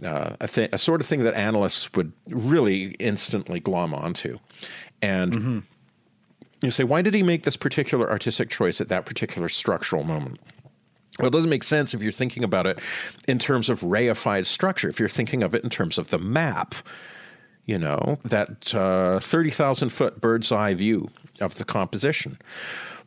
[0.03, 4.39] uh, a, th- a sort of thing that analysts would really instantly glom onto
[5.01, 5.59] and mm-hmm.
[6.61, 10.39] you say why did he make this particular artistic choice at that particular structural moment
[11.19, 12.79] well, it doesn't make sense if you're thinking about it
[13.27, 14.87] in terms of reified structure.
[14.87, 16.75] If you're thinking of it in terms of the map,
[17.65, 22.37] you know, that uh, 30,000 foot bird's eye view of the composition.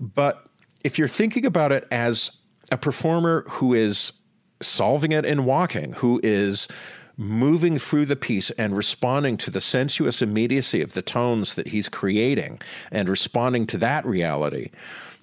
[0.00, 0.46] But
[0.84, 4.12] if you're thinking about it as a performer who is
[4.60, 6.68] solving it in walking, who is
[7.16, 11.88] moving through the piece and responding to the sensuous immediacy of the tones that he's
[11.88, 14.70] creating and responding to that reality,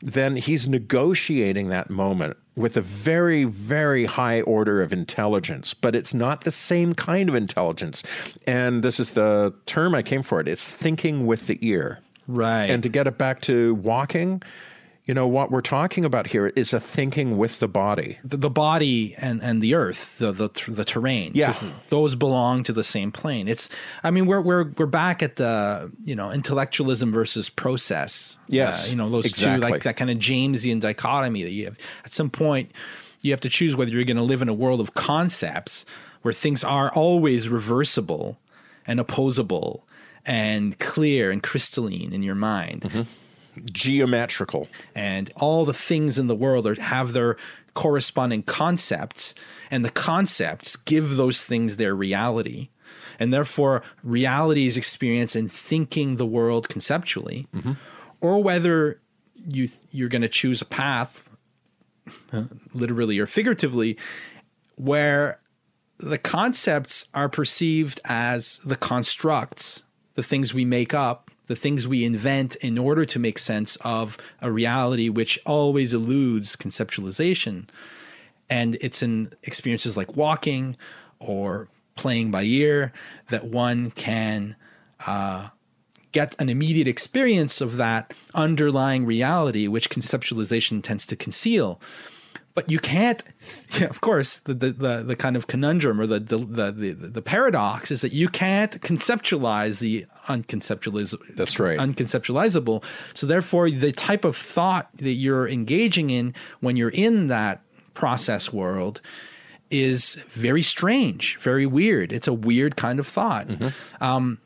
[0.01, 6.13] then he's negotiating that moment with a very, very high order of intelligence, but it's
[6.13, 8.03] not the same kind of intelligence.
[8.45, 11.99] And this is the term I came for it it's thinking with the ear.
[12.29, 12.65] Right.
[12.65, 14.43] And to get it back to walking,
[15.05, 18.19] you know what we're talking about here is a thinking with the body.
[18.23, 21.51] The, the body and and the earth the the, the terrain yeah.
[21.89, 23.47] those belong to the same plane.
[23.47, 23.67] It's
[24.03, 28.37] i mean we're we're we're back at the you know intellectualism versus process.
[28.47, 29.65] Yes uh, you know those exactly.
[29.67, 31.77] two like that kind of jamesian dichotomy that you have.
[32.05, 32.71] At some point
[33.23, 35.87] you have to choose whether you're going to live in a world of concepts
[36.21, 38.37] where things are always reversible
[38.85, 39.87] and opposable
[40.25, 42.81] and clear and crystalline in your mind.
[42.81, 43.63] Mm-hmm.
[43.71, 44.67] Geometrical.
[44.95, 47.37] And all the things in the world are, have their
[47.73, 49.35] corresponding concepts,
[49.71, 52.69] and the concepts give those things their reality.
[53.19, 57.73] And therefore, reality is experienced in thinking the world conceptually, mm-hmm.
[58.21, 59.01] or whether
[59.35, 61.29] you you're going to choose a path
[62.73, 63.97] literally or figuratively,
[64.75, 65.39] where
[65.97, 69.83] the concepts are perceived as the constructs,
[70.19, 74.17] the things we make up, the things we invent in order to make sense of
[74.41, 77.69] a reality which always eludes conceptualization.
[78.49, 80.75] And it's in experiences like walking
[81.19, 82.91] or playing by ear
[83.29, 84.57] that one can
[85.07, 85.47] uh,
[86.11, 91.79] get an immediate experience of that underlying reality, which conceptualization tends to conceal.
[92.59, 93.23] But you can't,
[93.79, 96.39] yeah, of course, the, the, the, the, kind of conundrum or the, the,
[96.71, 101.37] the, the paradox is that you can't conceptualize the unconceptualizable.
[101.37, 101.79] That's right.
[101.79, 102.83] Unconceptualizable.
[103.13, 107.61] So therefore, the type of thought that you're engaging in when you're in that
[107.93, 108.99] process world
[109.71, 112.11] is very strange, very weird.
[112.11, 113.47] It's a weird kind of thought.
[113.47, 114.03] Mm-hmm.
[114.03, 114.39] Um,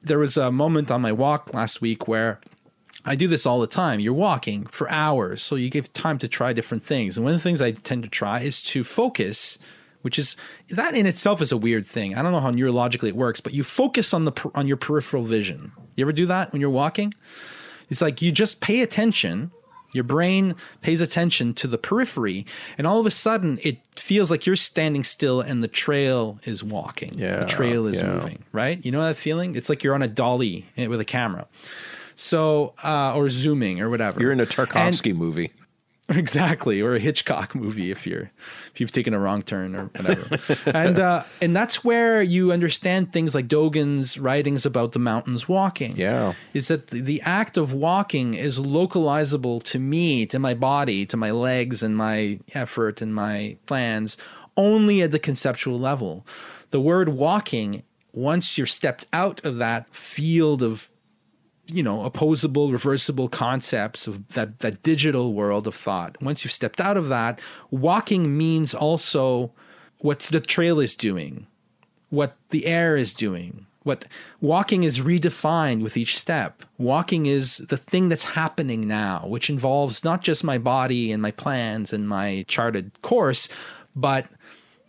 [0.00, 2.40] there was a moment on my walk last week where
[3.04, 4.00] I do this all the time.
[4.00, 7.16] You're walking for hours, so you give time to try different things.
[7.16, 9.58] And one of the things I tend to try is to focus,
[10.02, 10.36] which is
[10.68, 12.14] that in itself is a weird thing.
[12.14, 15.24] I don't know how neurologically it works, but you focus on the on your peripheral
[15.24, 15.72] vision.
[15.96, 17.12] You ever do that when you're walking?
[17.88, 19.50] It's like you just pay attention
[19.92, 22.46] your brain pays attention to the periphery,
[22.78, 26.64] and all of a sudden it feels like you're standing still and the trail is
[26.64, 27.12] walking.
[27.14, 28.14] Yeah, the trail is yeah.
[28.14, 28.84] moving, right?
[28.84, 29.54] You know that feeling?
[29.54, 31.46] It's like you're on a dolly eh, with a camera.
[32.14, 34.20] So, uh, or zooming or whatever.
[34.20, 35.52] You're in a Tarkovsky and, movie.
[36.08, 38.30] Exactly, or a Hitchcock movie if you're
[38.72, 40.38] if you've taken a wrong turn or whatever.
[40.66, 45.96] and uh, and that's where you understand things like Dogen's writings about the mountains walking.
[45.96, 51.06] Yeah, is that the, the act of walking is localizable to me, to my body,
[51.06, 54.16] to my legs, and my effort and my plans
[54.56, 56.26] only at the conceptual level.
[56.70, 60.90] The word walking, once you're stepped out of that field of
[61.66, 66.20] you know opposable reversible concepts of that that digital world of thought.
[66.22, 69.52] Once you've stepped out of that walking means also
[69.98, 71.46] what the trail is doing
[72.10, 74.04] what the air is doing what
[74.40, 76.62] walking is redefined with each step.
[76.78, 81.30] Walking is the thing that's happening now which involves not just my body and my
[81.30, 83.48] plans and my charted course
[83.94, 84.26] but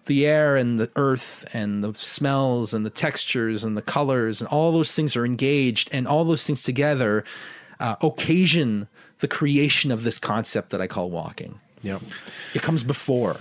[0.05, 4.47] the air and the earth and the smells and the textures and the colors and
[4.49, 7.23] all those things are engaged and all those things together
[7.79, 8.87] uh, occasion
[9.19, 11.59] the creation of this concept that I call walking.
[11.81, 11.99] Yeah.
[12.53, 13.37] It comes before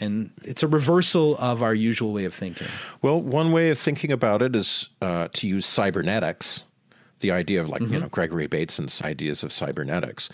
[0.00, 2.68] and it's a reversal of our usual way of thinking.
[3.02, 6.64] Well, one way of thinking about it is uh, to use cybernetics,
[7.20, 7.94] the idea of like, mm-hmm.
[7.94, 10.28] you know, Gregory Bateson's ideas of cybernetics,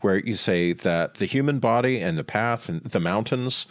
[0.00, 3.66] where you say that the human body and the path and the mountains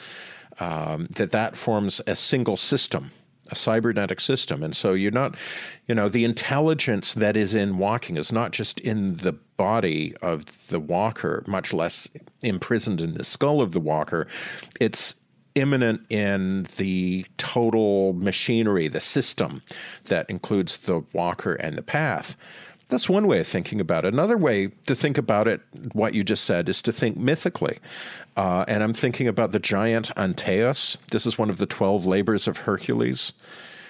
[0.60, 3.12] um, that that forms a single system
[3.50, 4.64] a cybernetic system.
[4.64, 5.36] And so you're not,
[5.88, 10.68] you know, the intelligence that is in walking is not just in the body of
[10.70, 12.08] the walker, much less
[12.42, 14.28] imprisoned in the skull of the walker.
[14.80, 15.16] It's
[15.56, 19.62] immanent in the total machinery, the system
[20.06, 22.36] that includes the walker and the path.
[22.90, 24.14] That's one way of thinking about it.
[24.14, 25.62] Another way to think about it,
[25.94, 27.80] what you just said, is to think mythically.
[28.36, 30.98] Uh, and I'm thinking about the giant Antaeus.
[31.12, 33.34] This is one of the 12 labors of Hercules.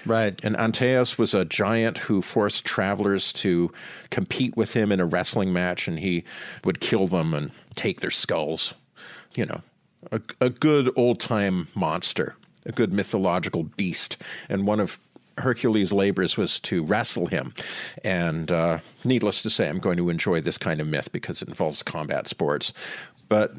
[0.06, 0.40] Right.
[0.44, 3.72] And Antaeus was a giant who forced travelers to
[4.10, 6.24] compete with him in a wrestling match, and he
[6.64, 8.74] would kill them and take their skulls.
[9.36, 9.62] You know,
[10.12, 14.18] a, a good old time monster, a good mythological beast,
[14.50, 15.00] and one of
[15.38, 17.54] Hercules' labors was to wrestle him.
[18.04, 21.48] And uh, needless to say, I'm going to enjoy this kind of myth because it
[21.48, 22.74] involves combat sports.
[23.30, 23.54] But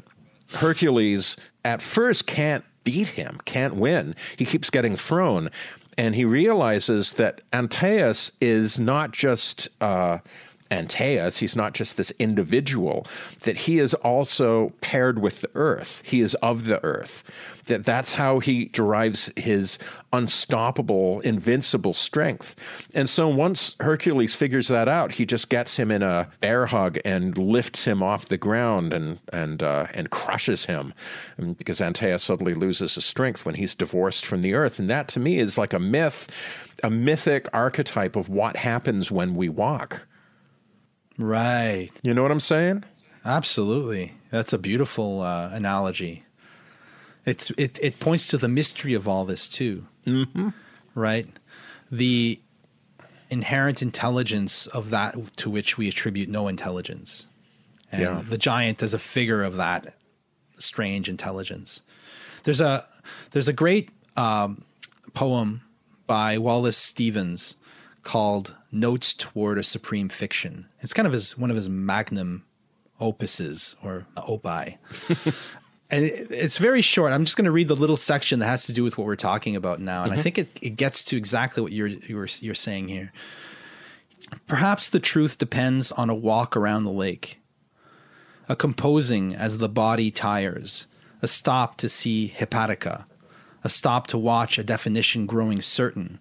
[0.53, 4.15] Hercules at first can't beat him, can't win.
[4.37, 5.49] He keeps getting thrown.
[5.97, 9.69] And he realizes that Antaeus is not just.
[9.79, 10.19] Uh,
[10.75, 13.07] Antaeus, he's not just this individual,
[13.41, 16.01] that he is also paired with the earth.
[16.05, 17.23] He is of the earth.
[17.65, 19.79] That that's how he derives his
[20.13, 22.55] unstoppable, invincible strength.
[22.93, 26.99] And so once Hercules figures that out, he just gets him in a bear hug
[27.03, 30.93] and lifts him off the ground and and uh, and crushes him,
[31.37, 34.77] and because Antaeus suddenly loses his strength when he's divorced from the earth.
[34.77, 36.27] And that to me is like a myth,
[36.83, 40.05] a mythic archetype of what happens when we walk
[41.17, 41.91] Right.
[42.03, 42.83] You know what I'm saying?
[43.23, 44.13] Absolutely.
[44.29, 46.23] That's a beautiful uh, analogy.
[47.25, 49.87] It's it it points to the mystery of all this too.
[50.05, 50.49] Mm-hmm.
[50.93, 51.27] Right?
[51.91, 52.39] The
[53.29, 57.27] inherent intelligence of that to which we attribute no intelligence.
[57.91, 58.23] And yeah.
[58.27, 59.95] the giant is a figure of that
[60.57, 61.81] strange intelligence.
[62.43, 62.85] There's a
[63.31, 64.63] there's a great um,
[65.13, 65.61] poem
[66.05, 67.55] by Wallace Stevens
[68.03, 70.67] called Notes Toward a Supreme Fiction.
[70.81, 72.45] It's kind of his one of his magnum
[72.99, 74.77] opuses or opi.
[75.89, 77.13] and it, it's very short.
[77.13, 79.15] I'm just going to read the little section that has to do with what we're
[79.15, 80.23] talking about now, and I mm-hmm.
[80.23, 83.13] think it, it gets to exactly what you're you're you're saying here.
[84.47, 87.41] Perhaps the truth depends on a walk around the lake,
[88.49, 90.87] a composing as the body tires,
[91.21, 93.05] a stop to see hepatica,
[93.63, 96.19] a stop to watch a definition growing certain,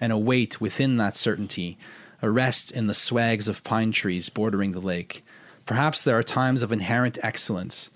[0.00, 1.78] and a wait within that certainty,
[2.22, 5.24] a rest in the swags of pine trees bordering the lake.
[5.66, 7.90] Perhaps there are times of inherent excellence,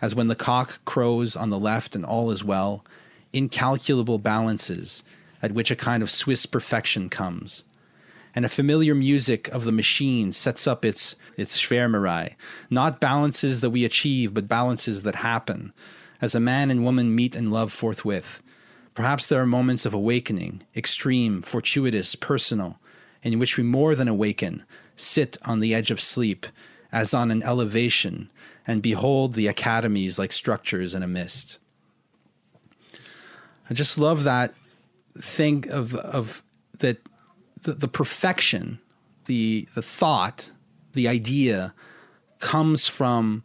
[0.00, 2.84] as when the cock crows on the left and all is well,
[3.32, 5.02] incalculable balances
[5.42, 7.64] at which a kind of Swiss perfection comes
[8.34, 12.34] and a familiar music of the machine sets up its its Schwärmerei,
[12.70, 15.72] not balances that we achieve, but balances that happen,
[16.20, 18.42] as a man and woman meet and love forthwith.
[18.94, 22.78] Perhaps there are moments of awakening, extreme, fortuitous, personal,
[23.22, 24.64] in which we more than awaken,
[24.96, 26.46] sit on the edge of sleep,
[26.92, 28.30] as on an elevation,
[28.66, 31.58] and behold the academies like structures in a mist.
[33.68, 34.54] I just love that
[35.20, 36.42] thing of of
[36.78, 36.98] that
[37.62, 38.78] the, the perfection,
[39.24, 40.50] the the thought,
[40.92, 41.74] the idea
[42.40, 43.42] comes from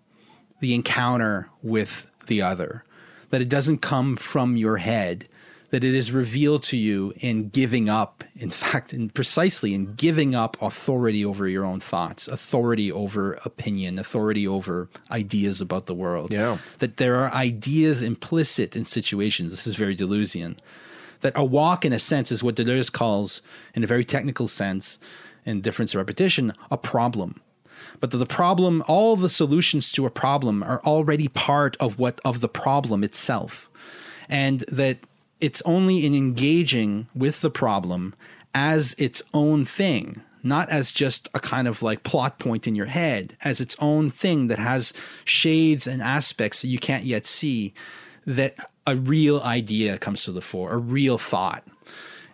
[0.60, 2.84] the encounter with the other.
[3.30, 5.28] That it doesn't come from your head,
[5.72, 10.34] that it is revealed to you in giving up, in fact, in precisely in giving
[10.34, 16.32] up authority over your own thoughts, authority over opinion, authority over ideas about the world.
[16.32, 16.58] Yeah.
[16.80, 19.52] That there are ideas implicit in situations.
[19.52, 20.58] This is very Deleuzian
[21.22, 23.42] that a walk, in a sense, is what Deleuze calls,
[23.76, 24.98] in a very technical sense,
[25.46, 27.42] in difference of repetition, a problem.
[28.00, 32.22] But that the problem, all the solutions to a problem are already part of what
[32.24, 33.70] of the problem itself,
[34.30, 35.00] and that
[35.40, 38.14] it's only in engaging with the problem
[38.54, 42.88] as its own thing, not as just a kind of like plot point in your
[42.88, 44.94] head, as its own thing that has
[45.26, 47.74] shades and aspects that you can't yet see,
[48.26, 51.64] that a real idea comes to the fore, a real thought.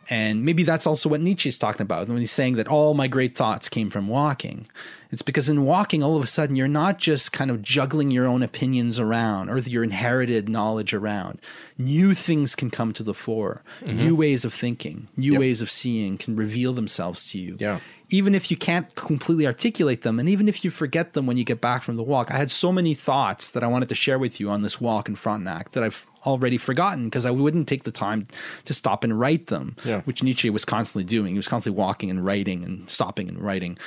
[0.09, 3.35] And maybe that's also what Nietzsche's talking about when he's saying that all my great
[3.35, 4.67] thoughts came from walking.
[5.11, 8.25] It's because in walking, all of a sudden, you're not just kind of juggling your
[8.25, 11.39] own opinions around or your inherited knowledge around.
[11.77, 13.63] New things can come to the fore.
[13.81, 13.97] Mm-hmm.
[13.97, 15.39] New ways of thinking, new yep.
[15.39, 17.57] ways of seeing can reveal themselves to you.
[17.59, 17.79] Yeah.
[18.09, 21.43] Even if you can't completely articulate them, and even if you forget them when you
[21.43, 22.29] get back from the walk.
[22.31, 25.09] I had so many thoughts that I wanted to share with you on this walk
[25.09, 28.27] in Frontenac that I've already forgotten because I wouldn't take the time
[28.65, 30.01] to stop and write them, yeah.
[30.01, 31.33] which Nietzsche was constantly doing.
[31.33, 33.77] He was constantly walking and writing and stopping and writing.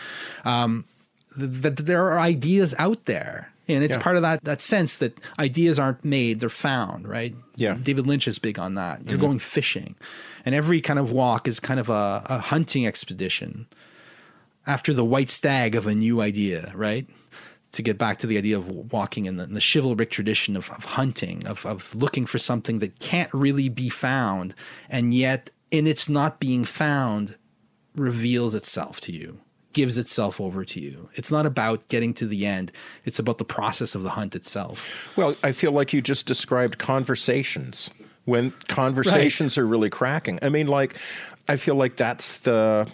[0.45, 0.85] Um,
[1.39, 3.53] that there are ideas out there.
[3.71, 4.03] And it's yeah.
[4.03, 7.35] part of that that sense that ideas aren't made they're found right?
[7.57, 7.77] Yeah.
[7.81, 9.05] David lynch is big on that.
[9.05, 9.27] You're mm-hmm.
[9.27, 9.95] going fishing.
[10.45, 13.67] And every kind of walk is kind of a, a hunting expedition
[14.67, 17.07] after the white stag of a new idea right?
[17.73, 20.71] To get back to the idea of walking in the, in the chivalric tradition of,
[20.71, 24.55] of hunting, of, of looking for something that can't really be found,
[24.89, 27.37] and yet in its not being found,
[27.95, 29.39] reveals itself to you,
[29.73, 31.09] gives itself over to you.
[31.15, 32.73] It's not about getting to the end,
[33.05, 35.09] it's about the process of the hunt itself.
[35.17, 37.91] Well, I feel like you just described conversations
[38.25, 39.63] when conversations right.
[39.63, 40.39] are really cracking.
[40.43, 40.97] I mean, like,
[41.49, 42.87] I feel like that's the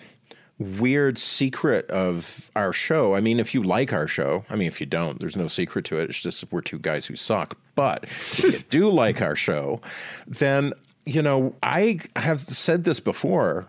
[0.59, 3.15] weird secret of our show.
[3.15, 5.85] I mean, if you like our show, I mean, if you don't, there's no secret
[5.87, 6.11] to it.
[6.11, 7.59] It's just we're two guys who suck.
[7.75, 9.81] But if you do like our show,
[10.27, 10.73] then,
[11.05, 13.67] you know, I have said this before.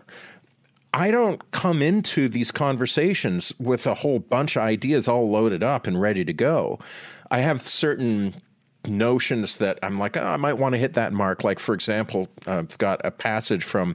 [0.96, 5.86] I don't come into these conversations with a whole bunch of ideas all loaded up
[5.86, 6.78] and ready to go.
[7.30, 8.36] I have certain
[8.86, 11.44] notions that I'm like, oh, I might want to hit that mark.
[11.44, 13.94] Like, for example, I've got a passage from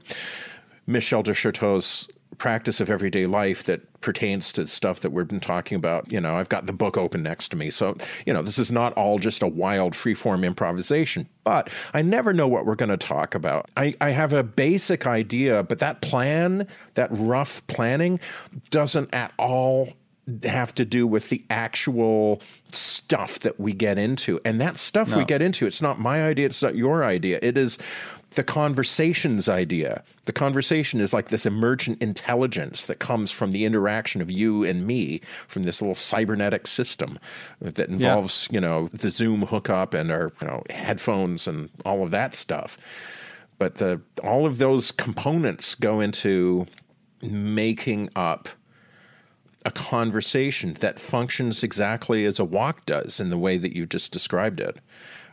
[0.85, 2.07] Michel de Certeau's
[2.41, 6.11] practice of everyday life that pertains to stuff that we've been talking about.
[6.11, 7.69] You know, I've got the book open next to me.
[7.69, 12.33] So, you know, this is not all just a wild freeform improvisation, but I never
[12.33, 13.69] know what we're going to talk about.
[13.77, 16.65] I, I have a basic idea, but that plan,
[16.95, 18.19] that rough planning,
[18.71, 19.93] doesn't at all
[20.43, 24.39] have to do with the actual stuff that we get into.
[24.43, 25.19] And that stuff no.
[25.19, 27.37] we get into, it's not my idea, it's not your idea.
[27.43, 27.77] It is
[28.31, 30.03] the conversations idea.
[30.25, 34.87] The conversation is like this emergent intelligence that comes from the interaction of you and
[34.87, 37.19] me from this little cybernetic system
[37.59, 38.55] that involves, yeah.
[38.55, 42.77] you know, the Zoom hookup and our, you know, headphones and all of that stuff.
[43.57, 46.67] But the all of those components go into
[47.21, 48.49] making up
[49.65, 54.11] a conversation that functions exactly as a walk does in the way that you just
[54.11, 54.77] described it.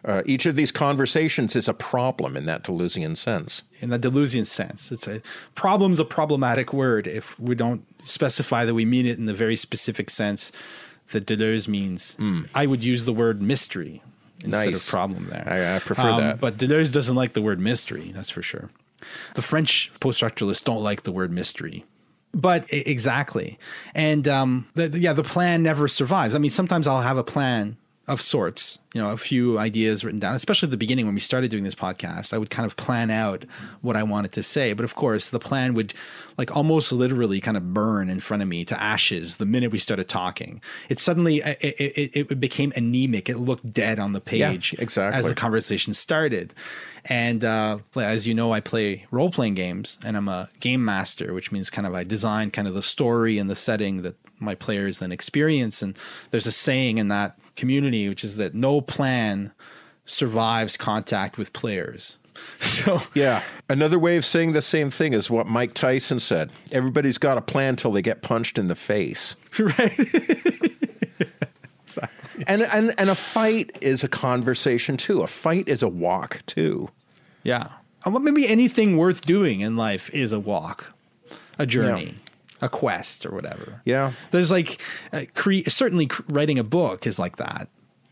[0.04, 3.62] Uh, each of these conversations is a problem in that Deleuzian sense.
[3.80, 5.20] In that Deleuzian sense, it's a
[5.54, 9.56] problem's a problematic word if we don't specify that we mean it in the very
[9.56, 10.52] specific sense
[11.10, 12.16] that Deleuze means.
[12.20, 12.48] Mm.
[12.54, 14.02] I would use the word mystery.
[14.44, 14.86] instead Nice.
[14.86, 15.42] of problem there.
[15.50, 16.40] I- I prefer Um, that.
[16.40, 18.70] But Deleuze doesn't like the word mystery, that's for sure.
[19.34, 21.84] The French post-structuralists don't like the word mystery.
[22.32, 23.58] But exactly.
[23.96, 26.36] And um, the- yeah, the plan never survives.
[26.36, 30.18] I mean, sometimes I'll have a plan of sorts, you know, a few ideas written
[30.18, 32.32] down, especially at the beginning when we started doing this podcast.
[32.32, 33.44] I would kind of plan out
[33.82, 34.72] what I wanted to say.
[34.72, 35.92] But of course, the plan would
[36.38, 39.78] like almost literally kind of burn in front of me to ashes the minute we
[39.78, 40.62] started talking.
[40.88, 43.28] It suddenly, it, it, it, became anemic.
[43.28, 45.18] It looked dead on the page exactly.
[45.18, 46.54] as the conversation started.
[47.04, 51.34] And uh, as you know, I play role playing games and I'm a game master,
[51.34, 54.54] which means kind of I design kind of the story and the setting that my
[54.54, 55.82] players then experience.
[55.82, 55.96] And
[56.30, 59.52] there's a saying in that community, which is that no plan
[60.04, 62.16] survives contact with players.
[62.60, 63.42] So, Yeah.
[63.68, 66.52] Another way of saying the same thing is what Mike Tyson said.
[66.70, 69.34] Everybody's got a plan till they get punched in the face.
[69.58, 69.98] right.
[72.46, 75.22] And and and a fight is a conversation too.
[75.22, 76.90] A fight is a walk too.
[77.42, 77.68] Yeah.
[78.06, 80.92] Uh, Well, maybe anything worth doing in life is a walk,
[81.58, 82.14] a journey,
[82.62, 83.80] a quest, or whatever.
[83.84, 84.12] Yeah.
[84.30, 84.80] There's like,
[85.12, 87.68] uh, cre- certainly cr- writing a book is like that.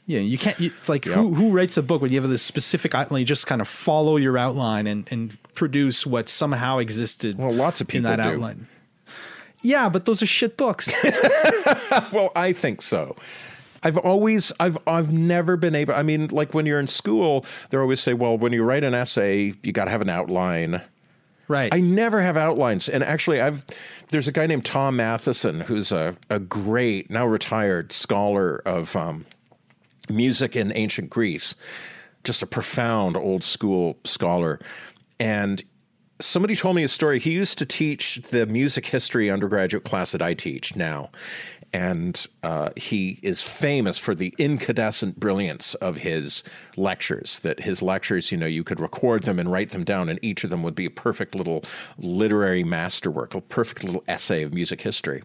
[0.06, 0.60] Yeah, you can't.
[0.60, 1.14] It's like Yeah.
[1.14, 3.20] who who writes a book when you have this specific outline?
[3.20, 7.36] You just kind of follow your outline and and produce what somehow existed.
[7.38, 8.22] Well, lots of in people that do.
[8.22, 8.68] outline.
[9.62, 10.92] Yeah, but those are shit books.
[12.12, 13.16] Well, I think so.
[13.82, 17.78] I've always I've I've never been able I mean like when you're in school they
[17.78, 20.82] always say well when you write an essay you got to have an outline.
[21.48, 21.72] right.
[21.72, 22.88] I never have outlines.
[22.88, 23.64] And actually, I've
[24.10, 29.26] there's a guy named Tom Mathiesen who's a, a great now retired scholar of um,
[30.10, 31.54] music in ancient Greece,
[32.24, 34.60] just a profound old school scholar.
[35.18, 35.62] And
[36.20, 37.18] somebody told me a story.
[37.18, 41.10] He used to teach the music history undergraduate class that I teach now.
[41.72, 46.42] And uh, he is famous for the incandescent brilliance of his
[46.76, 47.40] lectures.
[47.40, 50.42] That his lectures, you know, you could record them and write them down, and each
[50.44, 51.64] of them would be a perfect little
[51.98, 55.22] literary masterwork, a perfect little essay of music history.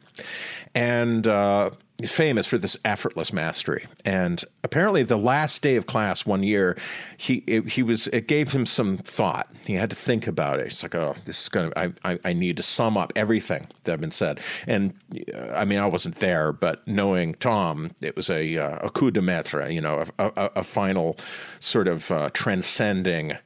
[0.76, 1.70] And uh,
[2.08, 3.86] famous for this effortless mastery.
[4.06, 6.78] And apparently, the last day of class one year,
[7.18, 9.48] he it, he was it gave him some thought.
[9.66, 10.68] He had to think about it.
[10.68, 11.72] It's like, oh, this is gonna.
[11.76, 14.40] I, I I need to sum up everything that had been said.
[14.68, 14.94] And
[15.34, 19.12] uh, I mean, I wasn't there, but knowing Tom, it was a uh, a coup
[19.12, 19.72] de maître.
[19.72, 21.18] You know, a, a, a final
[21.60, 23.38] sort of uh, transcending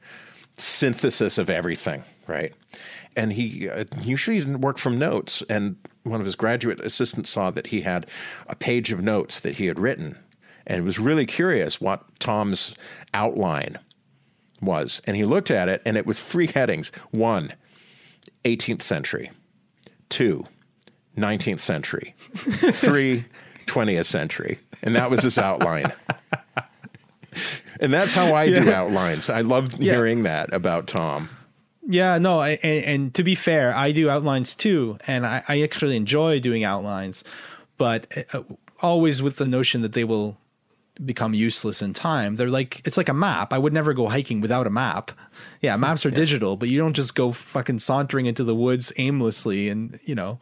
[0.58, 2.54] synthesis of everything, right?
[3.16, 5.42] And he uh, usually didn't work from notes.
[5.48, 8.06] And one of his graduate assistants saw that he had
[8.46, 10.18] a page of notes that he had written
[10.66, 12.74] and was really curious what Tom's
[13.14, 13.78] outline
[14.60, 15.00] was.
[15.06, 17.52] And he looked at it and it was three headings one,
[18.44, 19.30] 18th century,
[20.08, 20.46] two,
[21.16, 23.24] 19th century, three,
[23.66, 24.58] 20th century.
[24.82, 25.92] And that was his outline.
[27.80, 29.28] And that's how I do outlines.
[29.28, 31.28] I love hearing that about Tom.
[31.88, 35.62] Yeah, no, I- and, and to be fair, I do outlines too, and I, I
[35.62, 37.22] actually enjoy doing outlines,
[37.78, 38.42] but uh,
[38.80, 40.36] always with the notion that they will
[41.04, 42.36] become useless in time.
[42.36, 43.52] They're like it's like a map.
[43.52, 45.10] I would never go hiking without a map.
[45.60, 49.68] Yeah, maps are digital, but you don't just go fucking sauntering into the woods aimlessly,
[49.68, 50.38] and you know,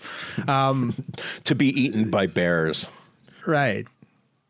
[0.47, 2.87] To be eaten by bears.
[3.47, 3.87] right.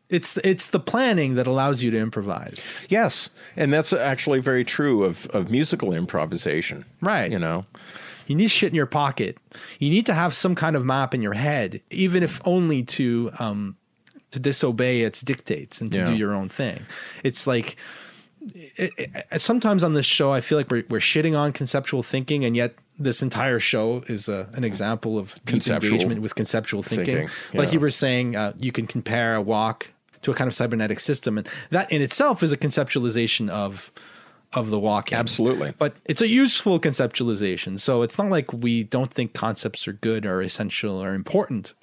[0.09, 2.67] It's it's the planning that allows you to improvise.
[2.89, 3.29] Yes.
[3.57, 6.85] And that's actually very true of, of musical improvisation.
[7.01, 7.31] Right.
[7.31, 7.65] You know?
[8.27, 9.37] You need shit in your pocket.
[9.79, 13.31] You need to have some kind of map in your head, even if only to
[13.39, 13.77] um,
[14.31, 16.05] to disobey its dictates and to Yeah.
[16.05, 16.85] do your own thing.
[17.23, 17.75] It's like
[18.53, 18.91] it,
[19.31, 22.55] it- sometimes on this show, I feel like we're we're shitting on conceptual thinking, and
[22.55, 27.27] yet this entire show is a, an example of deep engagement with conceptual thinking.
[27.27, 27.29] thinking,
[27.59, 29.89] Like you were saying, uh, you can compare a walk
[30.25, 33.91] to a kind of cybernetic system, and that in itself is a conceptualization of
[34.53, 35.17] of the walking.
[35.17, 35.73] Absolutely.
[35.77, 37.79] But it's a useful conceptualization.
[37.79, 41.73] So it's not like we don't think concepts are good or essential or important.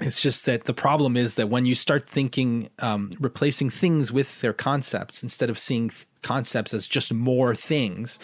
[0.00, 4.40] It's just that the problem is that when you start thinking, um, replacing things with
[4.40, 8.18] their concepts instead of seeing th- concepts as just more things,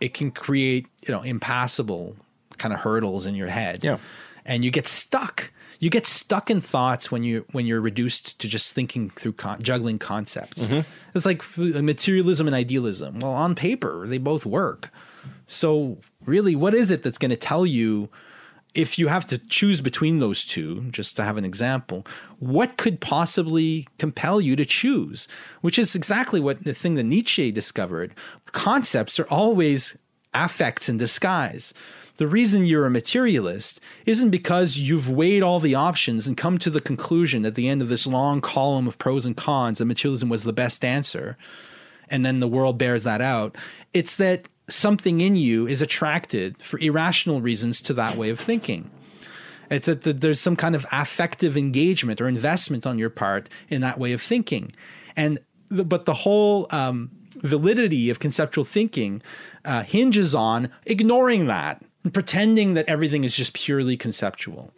[0.00, 2.16] it can create, you know, impassable
[2.58, 3.82] kind of hurdles in your head.
[3.82, 3.98] Yeah.
[4.44, 5.52] And you get stuck.
[5.78, 9.62] You get stuck in thoughts when you when you're reduced to just thinking through con-
[9.62, 10.64] juggling concepts.
[10.64, 10.80] Mm-hmm.
[11.14, 13.20] It's like uh, materialism and idealism.
[13.20, 14.90] Well, on paper, they both work.
[15.46, 18.08] So, really, what is it that's going to tell you
[18.74, 22.06] if you have to choose between those two, just to have an example,
[22.38, 25.26] what could possibly compel you to choose?
[25.62, 28.14] Which is exactly what the thing that Nietzsche discovered.
[28.46, 29.96] Concepts are always
[30.34, 31.72] affects in disguise.
[32.18, 36.68] The reason you're a materialist isn't because you've weighed all the options and come to
[36.68, 40.28] the conclusion at the end of this long column of pros and cons that materialism
[40.28, 41.38] was the best answer,
[42.10, 43.54] and then the world bears that out.
[43.94, 48.90] It's that something in you is attracted for irrational reasons to that way of thinking.
[49.70, 53.96] It's that there's some kind of affective engagement or investment on your part in that
[53.96, 54.72] way of thinking.
[55.16, 55.38] And
[55.70, 59.22] but the whole um, validity of conceptual thinking
[59.64, 64.72] uh, hinges on ignoring that and pretending that everything is just purely conceptual.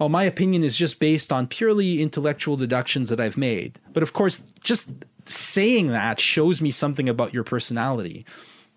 [0.00, 3.78] Oh, my opinion is just based on purely intellectual deductions that I've made.
[3.92, 4.88] But of course, just
[5.26, 8.26] saying that shows me something about your personality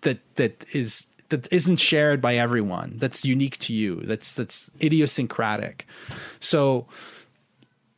[0.02, 2.94] that that is that isn't shared by everyone.
[2.98, 4.02] That's unique to you.
[4.02, 5.86] That's that's idiosyncratic.
[6.38, 6.86] So,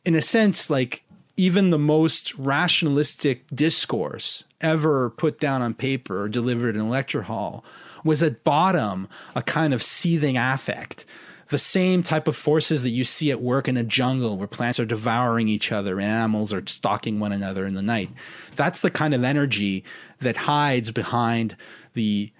[0.03, 1.03] in a sense, like
[1.37, 7.23] even the most rationalistic discourse ever put down on paper or delivered in a lecture
[7.23, 7.63] hall
[8.03, 11.05] was at bottom a kind of seething affect.
[11.49, 14.79] The same type of forces that you see at work in a jungle where plants
[14.79, 18.11] are devouring each other and animals are stalking one another in the night.
[18.55, 19.83] That's the kind of energy
[20.19, 21.55] that hides behind
[21.93, 22.31] the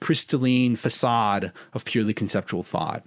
[0.00, 3.04] crystalline facade of purely conceptual thought.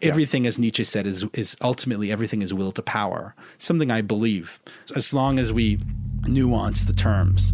[0.00, 0.08] Yeah.
[0.10, 3.34] Everything, as Nietzsche said, is is ultimately everything is will to power.
[3.58, 4.60] Something I believe,
[4.94, 5.80] as long as we
[6.26, 7.52] nuance the terms.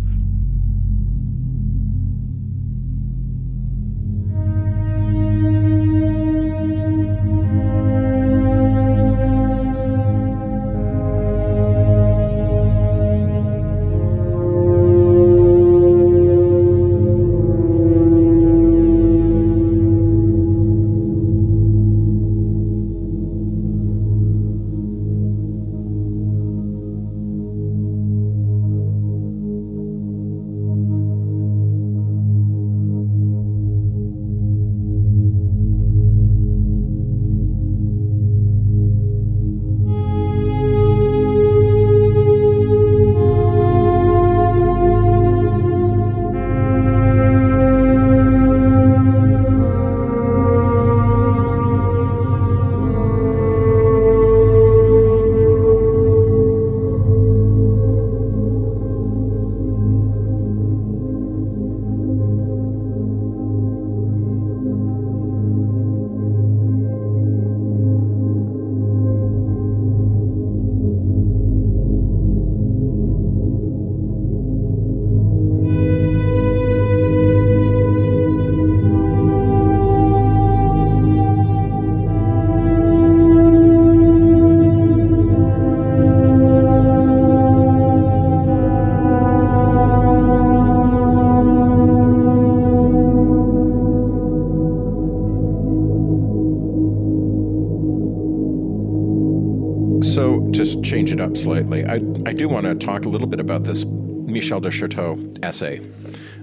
[102.77, 105.81] To talk a little bit about this Michel de Certeau essay.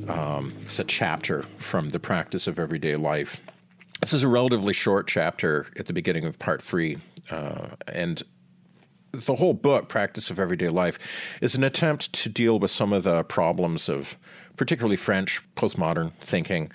[0.07, 3.41] Um, it's a chapter from The Practice of Everyday Life.
[4.01, 6.97] This is a relatively short chapter at the beginning of part three.
[7.29, 8.23] Uh, and
[9.11, 10.97] the whole book, Practice of Everyday Life,
[11.41, 14.17] is an attempt to deal with some of the problems of
[14.57, 16.71] particularly French postmodern thinking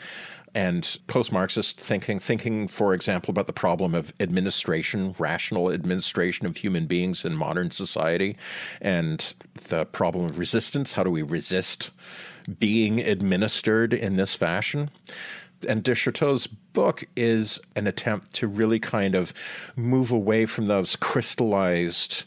[0.54, 6.56] and post Marxist thinking, thinking, for example, about the problem of administration, rational administration of
[6.56, 8.36] human beings in modern society,
[8.80, 9.34] and
[9.68, 10.92] the problem of resistance.
[10.92, 11.90] How do we resist
[12.58, 14.90] being administered in this fashion?
[15.68, 15.94] And de
[16.72, 19.34] book is an attempt to really kind of
[19.76, 22.24] move away from those crystallized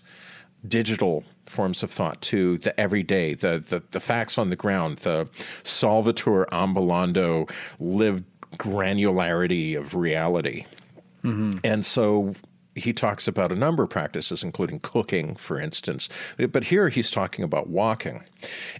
[0.67, 5.27] digital forms of thought to the everyday, the, the, the facts on the ground, the
[5.63, 7.49] solvitur ambulando,
[7.79, 8.23] lived
[8.57, 10.65] granularity of reality.
[11.23, 11.59] Mm-hmm.
[11.63, 12.35] And so
[12.75, 16.09] he talks about a number of practices, including cooking, for instance.
[16.37, 18.23] But here he's talking about walking.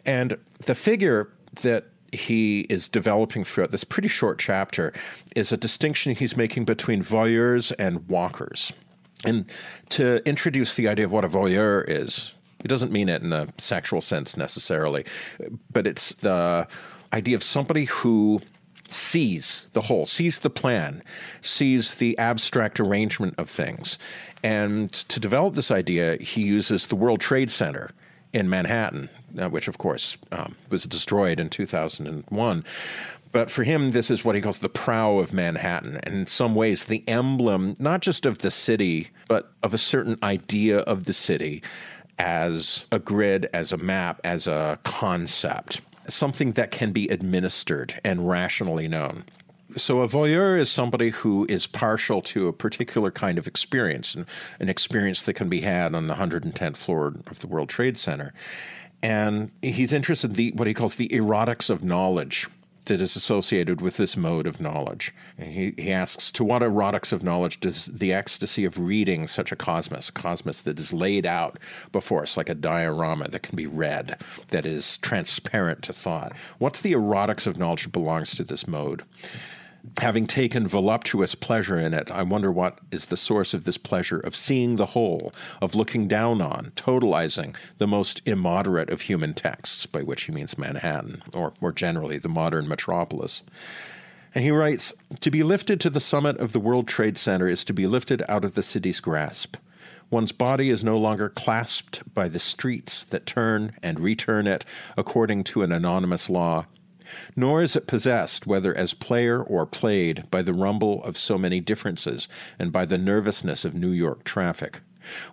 [0.06, 1.30] And the figure
[1.62, 4.94] that he is developing throughout this pretty short chapter
[5.36, 8.72] is a distinction he's making between voyeurs and walkers.
[9.24, 9.46] And
[9.90, 13.48] to introduce the idea of what a voyeur is, he doesn't mean it in a
[13.58, 15.06] sexual sense necessarily,
[15.72, 16.68] but it's the
[17.12, 18.42] idea of somebody who
[18.88, 21.02] sees the whole, sees the plan,
[21.42, 23.98] sees the abstract arrangement of things.
[24.44, 27.92] And to develop this idea, he uses the World Trade Center
[28.34, 29.10] in Manhattan,
[29.40, 32.66] uh, which of course um, was destroyed in 2001.
[33.34, 36.00] But for him, this is what he calls the prow of Manhattan.
[36.04, 40.18] And in some ways, the emblem, not just of the city, but of a certain
[40.22, 41.64] idea of the city
[42.20, 48.30] as a grid, as a map, as a concept, something that can be administered and
[48.30, 49.26] rationally known.
[49.78, 54.28] So, a voyeur is somebody who is partial to a particular kind of experience, an,
[54.70, 58.34] experience that can be had on the 110th floor of the World Trade Center.
[59.02, 62.48] And he's interested in the, what he calls the erotics of knowledge
[62.86, 65.14] that is associated with this mode of knowledge.
[65.38, 69.56] He, he asks, To what erotics of knowledge does the ecstasy of reading such a
[69.56, 71.60] cosmos, a cosmos that is laid out
[71.92, 76.34] before us like a diorama that can be read, that is transparent to thought?
[76.60, 79.04] What's the erotics of knowledge that belongs to this mode?
[80.00, 84.20] Having taken voluptuous pleasure in it, I wonder what is the source of this pleasure
[84.20, 89.86] of seeing the whole, of looking down on, totalizing the most immoderate of human texts,
[89.86, 93.44] by which he means Manhattan, or more generally, the modern metropolis.
[94.34, 97.66] And he writes To be lifted to the summit of the World Trade Center is
[97.66, 99.58] to be lifted out of the city's grasp.
[100.10, 104.64] One's body is no longer clasped by the streets that turn and return it
[104.96, 106.66] according to an anonymous law
[107.36, 111.60] nor is it possessed, whether as player or played, by the rumble of so many
[111.60, 114.82] differences and by the nervousness of New York traffic.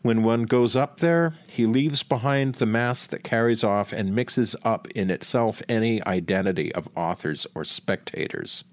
[0.02, 4.56] When one goes up there, he leaves behind the mass that carries off and mixes
[4.64, 8.64] up in itself any identity of authors or spectators.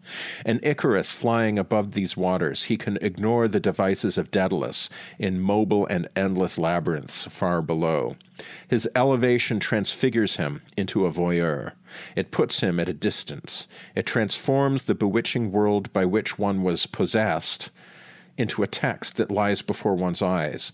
[0.45, 4.89] An Icarus flying above these waters, he can ignore the devices of Daedalus
[5.19, 8.15] in mobile and endless labyrinths far below.
[8.67, 11.73] His elevation transfigures him into a voyeur.
[12.15, 13.67] It puts him at a distance.
[13.95, 17.69] It transforms the bewitching world by which one was possessed
[18.37, 20.71] into a text that lies before one's eyes.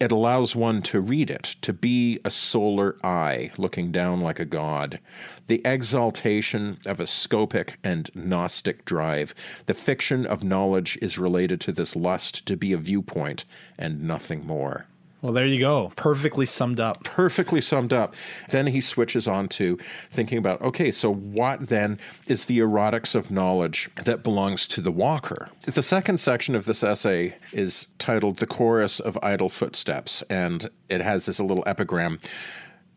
[0.00, 4.44] It allows one to read it, to be a solar eye looking down like a
[4.44, 5.00] god.
[5.48, 9.34] The exaltation of a scopic and Gnostic drive.
[9.66, 13.44] The fiction of knowledge is related to this lust to be a viewpoint
[13.76, 14.86] and nothing more.
[15.22, 15.92] Well, there you go.
[15.96, 17.04] Perfectly summed up.
[17.04, 18.14] Perfectly summed up.
[18.48, 19.78] Then he switches on to
[20.10, 24.92] thinking about okay, so what then is the erotics of knowledge that belongs to the
[24.92, 25.50] walker?
[25.62, 31.02] The second section of this essay is titled The Chorus of Idle Footsteps, and it
[31.02, 32.18] has this little epigram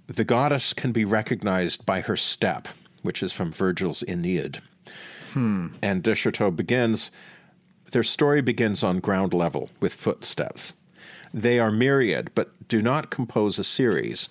[0.08, 2.70] The goddess can be recognized by her step,
[3.02, 4.62] which is from Virgil's Aeneid.
[5.34, 5.70] Hmm.
[5.82, 7.12] And de Certeau begins,
[7.92, 10.74] their story begins on ground level with footsteps.
[11.34, 14.30] They are myriad, but do not compose a series.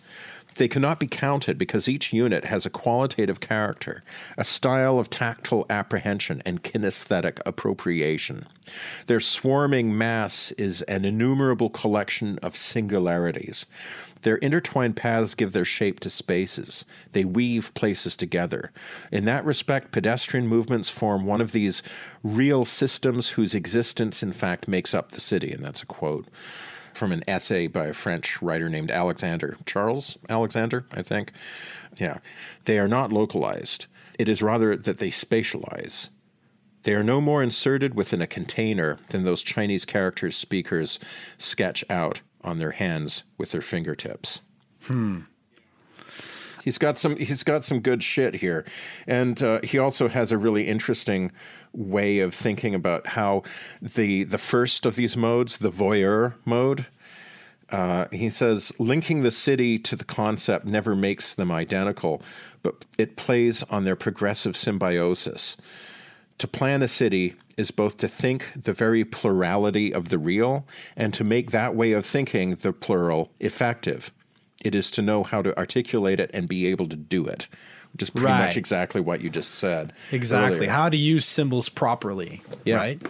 [0.56, 4.02] They cannot be counted because each unit has a qualitative character,
[4.36, 8.46] a style of tactile apprehension and kinesthetic appropriation.
[9.06, 13.64] Their swarming mass is an innumerable collection of singularities.
[14.22, 16.84] Their intertwined paths give their shape to spaces.
[17.12, 18.70] They weave places together.
[19.10, 21.82] In that respect, pedestrian movements form one of these
[22.22, 25.50] real systems whose existence, in fact, makes up the city.
[25.50, 26.28] And that's a quote
[26.94, 31.32] from an essay by a French writer named Alexander Charles Alexander, I think.
[31.98, 32.18] Yeah,
[32.64, 33.86] they are not localized.
[34.18, 36.08] It is rather that they spatialize.
[36.82, 40.98] They are no more inserted within a container than those Chinese characters speakers
[41.38, 44.40] sketch out on their hands with their fingertips.
[44.82, 45.20] Hmm.
[46.64, 47.16] He's got some.
[47.16, 48.64] He's got some good shit here,
[49.06, 51.32] and uh, he also has a really interesting
[51.72, 53.42] way of thinking about how
[53.80, 56.86] the the first of these modes, the voyeur mode,
[57.70, 62.20] uh, he says linking the city to the concept never makes them identical,
[62.62, 65.56] but it plays on their progressive symbiosis.
[66.38, 70.66] To plan a city is both to think the very plurality of the real
[70.96, 74.10] and to make that way of thinking, the plural, effective.
[74.64, 77.48] It is to know how to articulate it and be able to do it
[77.98, 78.46] is pretty right.
[78.46, 79.92] much exactly what you just said.
[80.10, 80.60] Exactly.
[80.60, 80.70] Earlier.
[80.70, 82.42] How to use symbols properly.
[82.64, 82.76] Yeah.
[82.76, 83.02] Right.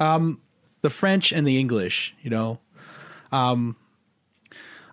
[0.00, 0.40] Um,
[0.82, 2.58] the French and the English, you know,
[3.32, 3.76] um,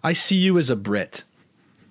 [0.03, 1.23] I see you as a Brit,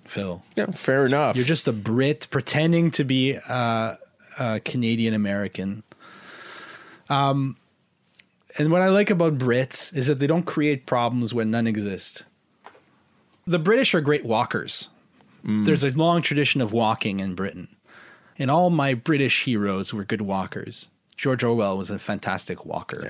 [0.05, 0.43] Phil.
[0.55, 1.35] Yeah, fair enough.
[1.35, 3.95] You're just a Brit pretending to be uh,
[4.39, 5.83] a Canadian American.
[7.09, 7.57] Um,
[8.57, 12.23] and what I like about Brits is that they don't create problems when none exist.
[13.45, 14.89] The British are great walkers.
[15.45, 15.65] Mm.
[15.65, 17.75] There's a long tradition of walking in Britain.
[18.37, 20.89] And all my British heroes were good walkers.
[21.15, 23.09] George Orwell was a fantastic walker.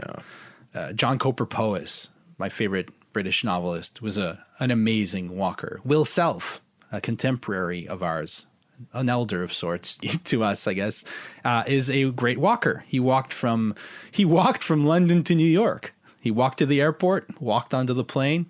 [0.74, 0.80] Yeah.
[0.80, 5.80] Uh, John Cowper Powys, my favorite British novelist, was a an amazing walker.
[5.84, 6.62] Will Self,
[6.92, 8.46] a contemporary of ours,
[8.94, 11.04] an elder of sorts to us, I guess,
[11.44, 12.84] uh, is a great walker.
[12.88, 13.74] He walked from
[14.12, 15.94] he walked from London to New York.
[16.20, 18.48] He walked to the airport, walked onto the plane,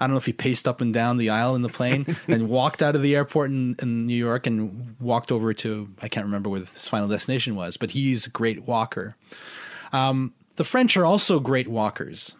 [0.00, 2.48] I don't know if he paced up and down the aisle in the plane and
[2.48, 6.26] walked out of the airport in, in, New York and walked over to, I can't
[6.26, 9.16] remember where his final destination was, but he's a great walker.
[9.92, 12.34] Um, the French are also great walkers.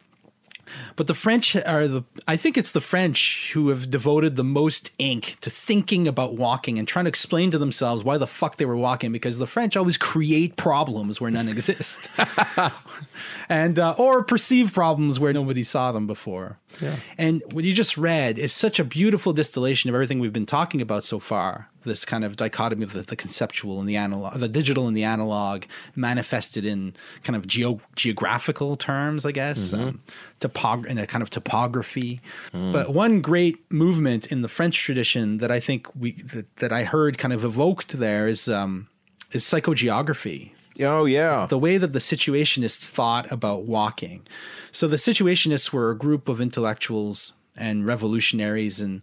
[0.96, 4.90] But the French are the, I think it's the French who have devoted the most
[4.98, 8.64] ink to thinking about walking and trying to explain to themselves why the fuck they
[8.64, 12.09] were walking because the French always create problems where none exist.
[13.48, 16.59] and, uh, or perceive problems where nobody saw them before.
[16.80, 16.96] Yeah.
[17.16, 20.80] And what you just read is such a beautiful distillation of everything we've been talking
[20.80, 24.48] about so far this kind of dichotomy of the, the, conceptual and the analog, the
[24.48, 25.64] digital and the analog,
[25.94, 29.88] manifested in kind of geo- geographical terms, I guess, mm-hmm.
[29.88, 30.02] um,
[30.40, 32.20] topog- in a kind of topography.
[32.52, 32.72] Mm.
[32.72, 36.84] But one great movement in the French tradition that I think we that, that I
[36.84, 38.88] heard kind of evoked there is um,
[39.32, 40.55] is psychogeography.
[40.81, 44.27] Oh yeah, the way that the situationists thought about walking.
[44.72, 49.03] So the situationists were a group of intellectuals and revolutionaries in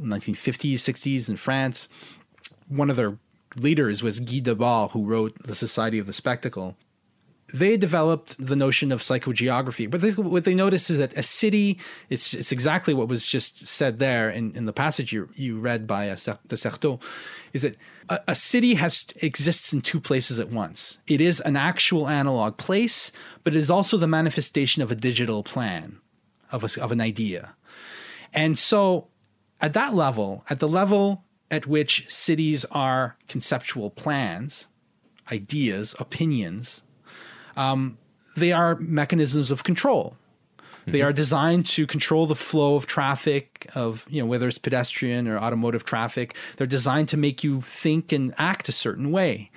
[0.00, 1.88] 1950s, 60s in France.
[2.68, 3.18] One of their
[3.56, 6.76] leaders was Guy Debord, who wrote The Society of the Spectacle.
[7.52, 11.78] They developed the notion of psychogeography, but what they noticed is that a city,
[12.08, 15.86] it's, it's exactly what was just said there in, in the passage you, you read
[15.86, 16.16] by uh,
[16.48, 17.00] de Certeau,
[17.52, 17.76] is that
[18.08, 20.98] a, a city has exists in two places at once.
[21.06, 23.12] It is an actual analog place,
[23.44, 25.98] but it is also the manifestation of a digital plan,
[26.52, 27.54] of, a, of an idea.
[28.32, 29.08] And so
[29.60, 34.68] at that level, at the level at which cities are conceptual plans,
[35.32, 36.82] ideas, opinions,
[37.56, 37.98] um,
[38.36, 40.16] they are mechanisms of control.
[40.58, 40.92] Mm-hmm.
[40.92, 45.28] They are designed to control the flow of traffic, of you know whether it's pedestrian
[45.28, 46.34] or automotive traffic.
[46.56, 49.50] They're designed to make you think and act a certain way.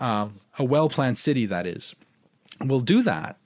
[0.00, 0.28] Uh,
[0.58, 1.94] a well-planned city, that is,
[2.60, 3.38] will do that.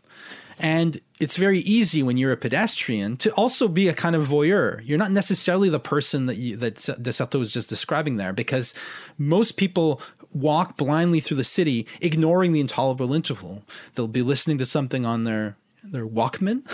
[0.60, 4.80] And it's very easy when you're a pedestrian to also be a kind of voyeur.
[4.84, 8.74] You're not necessarily the person that you, that De Certeau was just describing there, because
[9.16, 10.00] most people
[10.32, 13.62] walk blindly through the city, ignoring the intolerable interval.
[13.94, 16.64] They'll be listening to something on their their Walkman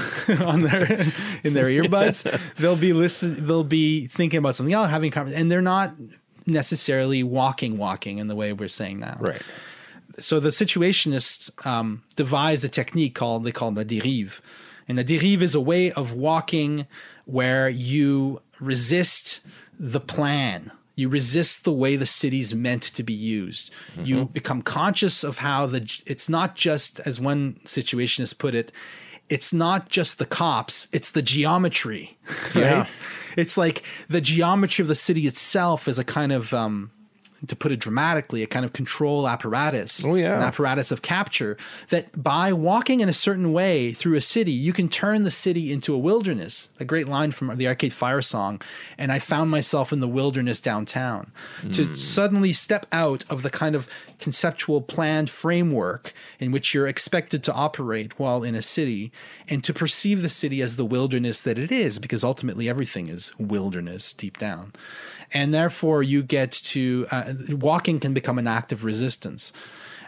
[0.47, 0.85] on their
[1.45, 2.25] in their earbuds.
[2.57, 3.47] they'll be listen.
[3.47, 5.95] They'll be thinking about something else, having a conversation, and they're not
[6.47, 9.17] necessarily walking, walking in the way we're saying now.
[9.21, 9.43] Right
[10.19, 14.41] so the situationists um, devised a technique called they call the dérive,
[14.89, 16.87] and the dérive is a way of walking
[17.25, 19.41] where you resist
[19.79, 20.71] the plan.
[20.97, 23.73] You resist the way the city's meant to be used.
[23.93, 24.05] Mm-hmm.
[24.05, 28.71] You become conscious of how the it's not just as one situationist put it,
[29.29, 32.19] it's not just the cops, it's the geometry.
[32.55, 32.63] Right?
[32.63, 32.87] Yeah.
[33.37, 36.93] It's like the geometry of the city itself is a kind of um,
[37.47, 40.37] to put it dramatically, a kind of control apparatus, oh, yeah.
[40.37, 41.57] an apparatus of capture
[41.89, 45.73] that by walking in a certain way through a city, you can turn the city
[45.73, 46.71] into a wilderness.
[46.81, 48.61] A great line from the Arcade Fire song.
[48.99, 51.33] And I found myself in the wilderness downtown.
[51.61, 51.75] Mm.
[51.75, 51.95] To hmm.
[51.95, 57.53] suddenly step out of the kind of conceptual planned framework in which you're expected to
[57.53, 59.13] operate while in a city
[59.49, 63.33] and to perceive the city as the wilderness that it is, because ultimately everything is
[63.39, 64.73] wilderness deep down
[65.35, 69.53] and therefore you get to uh, walking can become an act of resistance,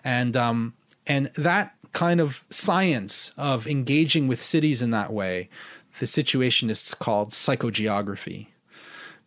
[0.04, 0.74] and um,
[1.06, 5.48] and that kind of science of engaging with cities in that way,
[5.98, 8.46] the situationists called psychogeography.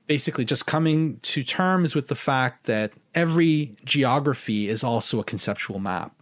[0.08, 5.80] Basically, just coming to terms with the fact that every geography is also a conceptual
[5.80, 6.16] map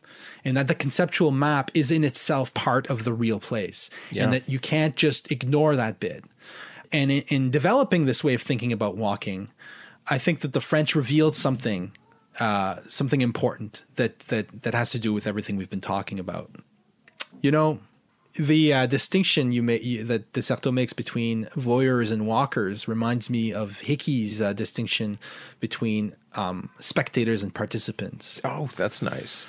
[0.44, 4.24] and that the conceptual map is in itself part of the real place yeah.
[4.24, 6.24] and that you can't just ignore that bit
[6.92, 9.50] and in, in, developing this way of thinking about walking
[10.10, 11.92] I think that the French revealed something,
[12.40, 16.52] uh, something important that that that has to do with everything we've been talking about.
[17.42, 17.80] You know,
[18.36, 23.30] the uh, distinction you make you, that De Certeau makes between voyeurs and walkers reminds
[23.30, 25.20] me of Hickey's uh, distinction
[25.60, 28.40] between um, spectators and participants.
[28.44, 29.46] Oh, that's nice.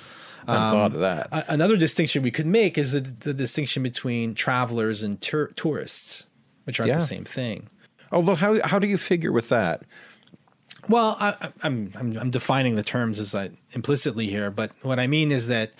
[0.47, 1.45] I um, thought of that.
[1.49, 6.25] another distinction we could make is the, the distinction between travelers and tur- tourists,
[6.69, 6.99] which aren't yeah.
[6.99, 7.67] the same thing.
[8.11, 9.81] Oh, well, how how do you figure with that?
[10.87, 15.07] Well, I, am I'm, I'm defining the terms as I implicitly here, but what I
[15.07, 15.71] mean is that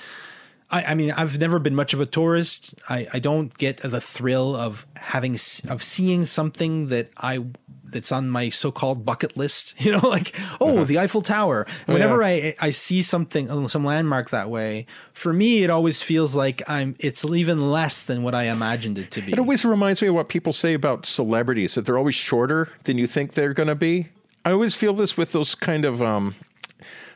[0.71, 2.73] I, I mean I've never been much of a tourist.
[2.89, 5.35] I, I don't get the thrill of having
[5.67, 7.45] of seeing something that I
[7.91, 9.75] that's on my so-called bucket list.
[9.89, 10.83] You know, like oh, uh-huh.
[10.83, 11.65] the Eiffel Tower.
[11.87, 12.53] Oh, Whenever yeah.
[12.59, 16.61] I I see something uh, some landmark that way, for me it always feels like
[16.67, 19.31] I'm it's even less than what I imagined it to be.
[19.31, 22.97] It always reminds me of what people say about celebrities that they're always shorter than
[22.97, 24.09] you think they're going to be.
[24.45, 26.35] I always feel this with those kind of um,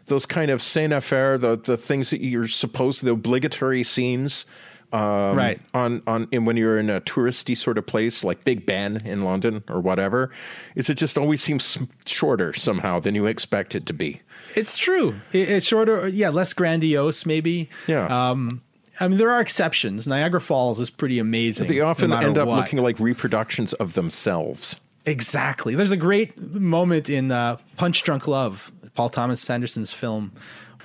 [0.07, 4.45] those kind of scène affaire, the the things that you're supposed, the obligatory scenes.
[4.93, 8.63] Um, right on on in when you're in a touristy sort of place like Big
[8.63, 10.29] Ben in London or whatever,
[10.75, 14.21] is it just always seems shorter somehow than you expect it to be.
[14.55, 15.15] It's true.
[15.31, 17.69] it's shorter, yeah, less grandiose maybe.
[17.87, 18.05] Yeah.
[18.05, 18.61] Um,
[18.99, 20.07] I mean, there are exceptions.
[20.07, 21.67] Niagara Falls is pretty amazing.
[21.67, 22.57] They often no end up what.
[22.57, 24.75] looking like reproductions of themselves.
[25.05, 25.75] Exactly.
[25.75, 30.31] There's a great moment in uh, Punch Drunk Love, Paul Thomas Anderson's film.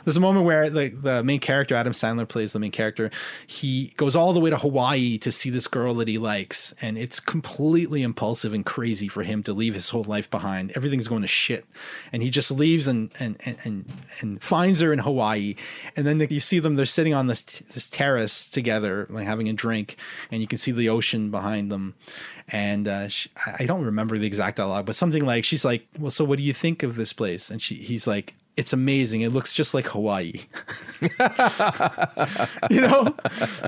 [0.08, 3.10] There's a moment where the, the main character, Adam Sandler plays the main character.
[3.46, 6.72] He goes all the way to Hawaii to see this girl that he likes.
[6.80, 10.72] And it's completely impulsive and crazy for him to leave his whole life behind.
[10.74, 11.66] Everything's going to shit.
[12.10, 15.56] And he just leaves and, and, and, and, and finds her in Hawaii.
[15.94, 19.52] And then you see them, they're sitting on this, this terrace together, like having a
[19.52, 19.98] drink.
[20.30, 21.96] And you can see the ocean behind them
[22.50, 23.28] and uh, she,
[23.58, 26.42] I don't remember the exact dialogue, but something like she's like, "Well, so what do
[26.42, 29.22] you think of this place?" And she, he's like, "It's amazing.
[29.22, 30.32] It looks just like Hawaii."
[32.70, 33.14] you know,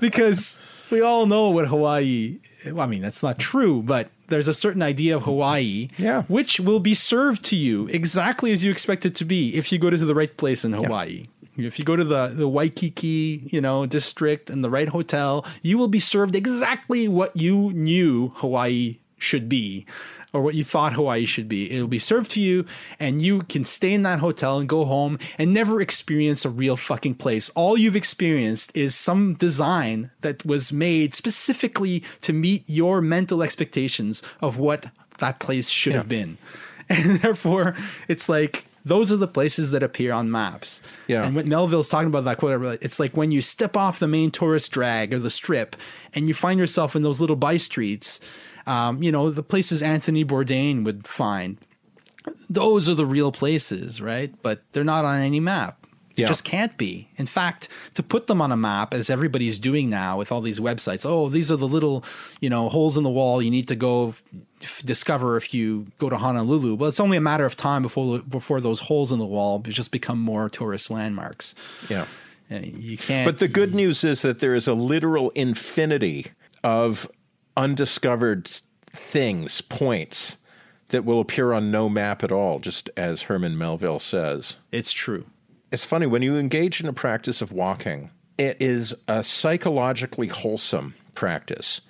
[0.01, 0.61] because
[0.91, 2.39] we all know what Hawaii.
[2.67, 6.23] Well, I mean, that's not true, but there's a certain idea of Hawaii, Yeah.
[6.29, 9.79] which will be served to you exactly as you expect it to be if you
[9.79, 11.27] go to the right place in Hawaii.
[11.57, 15.77] If you go to the, the Waikiki, you know, district and the right hotel, you
[15.79, 19.85] will be served exactly what you knew Hawaii should be
[20.33, 21.71] or what you thought Hawaii should be.
[21.71, 22.65] It'll be served to you
[22.99, 26.77] and you can stay in that hotel and go home and never experience a real
[26.77, 27.51] fucking place.
[27.51, 34.23] All you've experienced is some design that was made specifically to meet your mental expectations
[34.41, 36.39] of what that place should have been.
[36.93, 37.77] And therefore,
[38.09, 40.83] it's like those are the places that appear on maps.
[41.07, 41.25] Yeah.
[41.25, 44.31] And what Melville's talking about that quote, it's like when you step off the main
[44.31, 45.77] tourist drag or the strip
[46.15, 48.21] and you find yourself in those little by streets,
[48.67, 51.59] um, you know, the places Anthony Bourdain would find.
[52.49, 54.35] Those are the real places, right?
[54.43, 55.77] But they're not on any map.
[56.11, 56.27] It Yeah.
[56.27, 57.09] just can't be.
[57.17, 60.59] In fact, to put them on a map, as everybody's doing now with all these
[60.61, 62.05] websites, oh, these are the little,
[62.41, 64.15] you know, holes in the wall you need to go
[64.61, 66.75] f- discover if you go to Honolulu.
[66.75, 69.93] Well, it's only a matter of time before before those holes in the wall just
[69.93, 71.55] become more tourist landmarks.
[71.89, 72.07] Yeah.
[72.51, 73.25] Uh, You can't.
[73.25, 76.27] But the good news is that there is a literal infinity
[76.65, 77.09] of
[77.57, 78.49] undiscovered
[78.93, 80.37] things, points
[80.89, 84.57] that will appear on no map at all, just as Herman Melville says.
[84.73, 85.27] it's true.
[85.73, 90.95] It's funny when you engage in a practice of walking, it is a psychologically wholesome
[91.15, 91.81] practice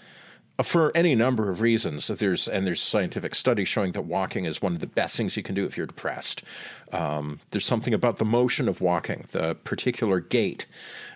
[0.58, 2.08] uh, for any number of reasons.
[2.08, 5.42] There's and there's scientific studies showing that walking is one of the best things you
[5.42, 6.42] can do if you're depressed.
[6.92, 10.66] Um, there's something about the motion of walking, the particular gait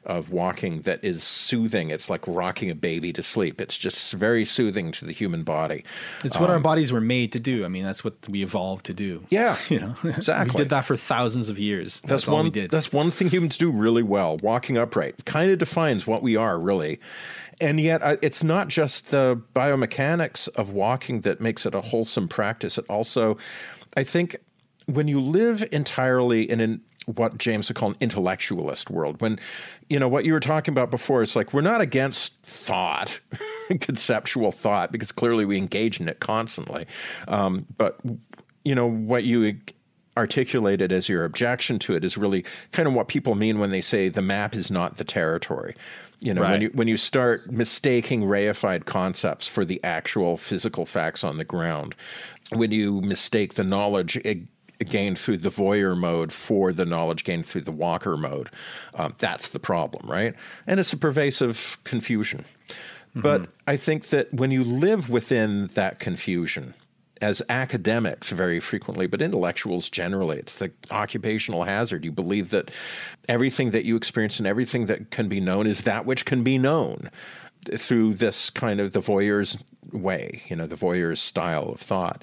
[0.07, 1.91] of walking that is soothing.
[1.91, 3.61] It's like rocking a baby to sleep.
[3.61, 5.85] It's just very soothing to the human body.
[6.23, 7.65] It's what our um, bodies were made to do.
[7.65, 9.25] I mean, that's what we evolved to do.
[9.31, 10.55] Yeah, You know, exactly.
[10.55, 12.01] we did that for thousands of years.
[12.01, 12.45] That's, That's, all one.
[12.47, 12.71] we did.
[12.71, 14.39] That's one thing humans do really well.
[14.39, 17.01] Walking upright kind of defines what we are, really.
[17.61, 22.29] And yet, uh, it's not just the biomechanics of walking that makes it a wholesome
[22.29, 22.79] practice.
[22.79, 23.37] It also,
[23.97, 24.37] I think,
[24.87, 29.39] when you live entirely in an what James would call an intellectualist world, when
[29.89, 33.21] you know what you were talking about before, it's like we're not against thought,
[33.81, 36.87] conceptual thought, because clearly we engage in it constantly.
[37.29, 37.99] Um, but
[38.65, 39.59] you know what you
[40.17, 43.81] articulated as your objection to it is really kind of what people mean when they
[43.81, 45.75] say the map is not the territory.
[46.21, 51.23] You know, when you when you start mistaking reified concepts for the actual physical facts
[51.23, 51.95] on the ground,
[52.51, 54.19] when you mistake the knowledge
[54.85, 58.51] gained through the voyeur mode for the knowledge gained through the walker mode,
[58.95, 60.35] um, that's the problem, right?
[60.67, 62.45] And it's a pervasive confusion.
[63.17, 66.75] But I think that when you live within that confusion,
[67.21, 72.05] as academics very frequently, but intellectuals generally, it's the occupational hazard.
[72.05, 72.71] You believe that
[73.29, 76.59] everything that you experience and everything that can be known is that which can be
[76.59, 77.11] known
[77.79, 79.57] through this kind of the voyeur's
[79.93, 82.23] way, you know, the voyeur's style of thought.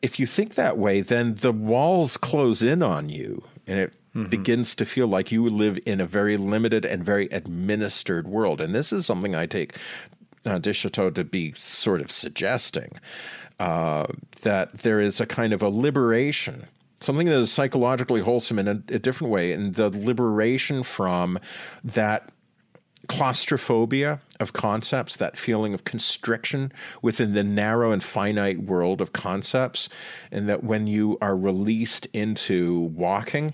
[0.00, 3.94] If you think that way, then the walls close in on you and it
[4.30, 8.60] begins to feel like you live in a very limited and very administered world.
[8.60, 9.76] And this is something I take
[10.46, 12.92] uh, de Certeau to be sort of suggesting
[13.60, 14.06] uh,
[14.42, 16.66] that there is a kind of a liberation,
[17.00, 21.38] something that is psychologically wholesome in a, a different way, and the liberation from
[21.84, 22.30] that
[23.08, 26.72] claustrophobia of concepts, that feeling of constriction
[27.02, 29.88] within the narrow and finite world of concepts,
[30.30, 33.52] and that when you are released into walking,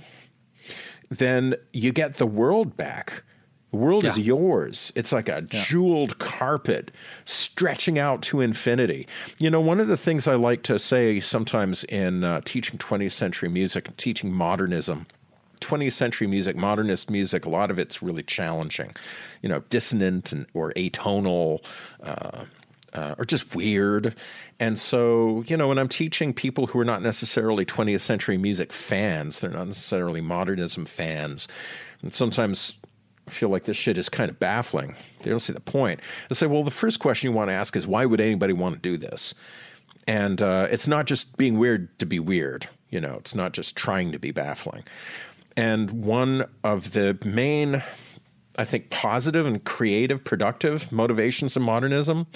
[1.09, 3.23] then you get the world back.
[3.71, 4.93] The world is yours.
[4.95, 6.93] It's like a jeweled carpet
[7.25, 9.09] stretching out to infinity.
[9.39, 13.11] You know, one of the things I like to say sometimes in uh, teaching 20th
[13.11, 15.09] century music, teaching modernism,
[15.65, 18.95] 20th century music, modernist music, a lot of it's really challenging,
[19.43, 21.61] you know, dissonant and, or atonal.
[22.03, 22.45] Uh,
[22.93, 24.15] uh, or just weird.
[24.61, 28.73] And so, you know, when I'm teaching people who are not necessarily 20th century music
[28.73, 31.49] fans, they're not necessarily modernism fans.
[32.03, 32.77] And sometimes
[33.29, 34.95] feel like this shit is kind of baffling.
[35.23, 36.01] They don't see the point.
[36.31, 38.77] I say, well, the first question you want to ask is why would anybody want
[38.77, 39.35] to do this?
[40.07, 42.69] And uh, it's not just being weird to be weird.
[42.91, 44.85] You know, it's not just trying to be baffling.
[45.57, 47.83] And one of the main,
[48.59, 52.27] I think, positive and creative, productive motivations of modernism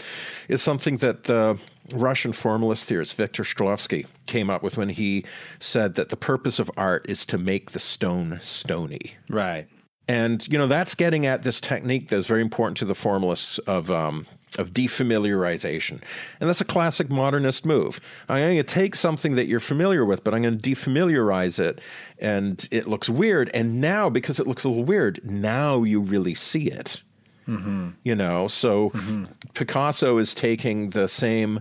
[0.49, 1.59] is something that the
[1.93, 5.25] Russian formalist theorist Viktor Shklovsky came up with when he
[5.59, 9.17] said that the purpose of art is to make the stone stony.
[9.29, 9.69] Right.
[10.07, 13.91] And you know that's getting at this technique that's very important to the formalists of
[13.91, 14.27] um,
[14.57, 16.01] of defamiliarization,
[16.41, 18.01] and that's a classic modernist move.
[18.29, 21.81] I'm going to take something that you're familiar with, but I'm going to defamiliarize it,
[22.19, 23.51] and it looks weird.
[23.53, 27.03] And now, because it looks a little weird, now you really see it.
[27.47, 27.91] Mm-hmm.
[28.05, 29.25] You know, so mm-hmm.
[29.55, 31.61] Picasso is taking the same.